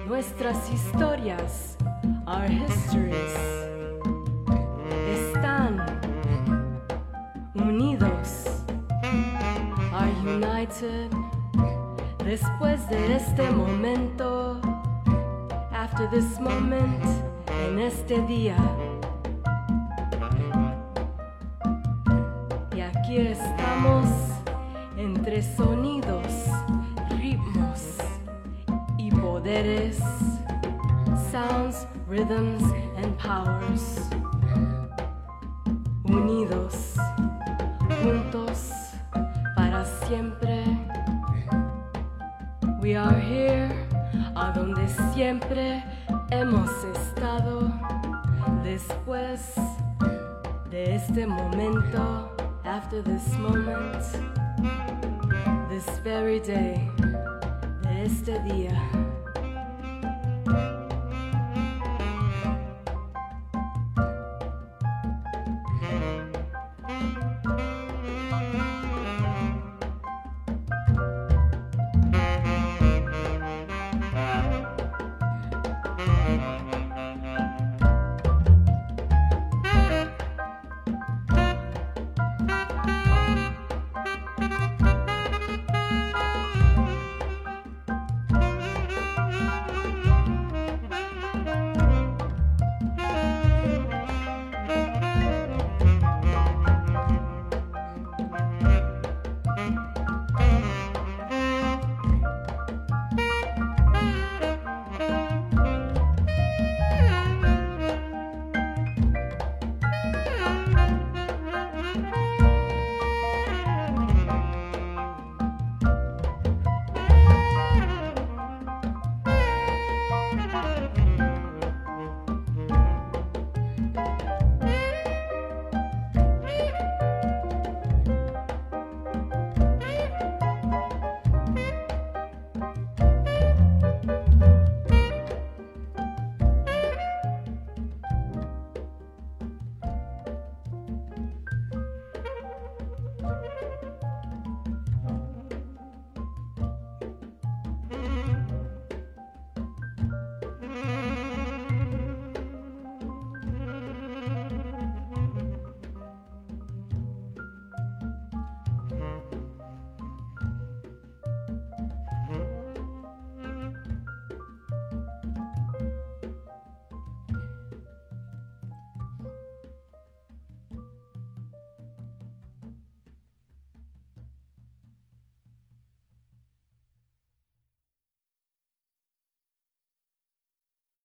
[0.08, 1.76] Nuestras historias,
[2.26, 3.01] our history.
[46.32, 47.70] Hemos estado.
[48.64, 49.54] Después
[50.70, 52.34] de este momento,
[52.64, 54.02] after this moment,
[55.68, 56.90] this very day,
[57.82, 58.80] de este día.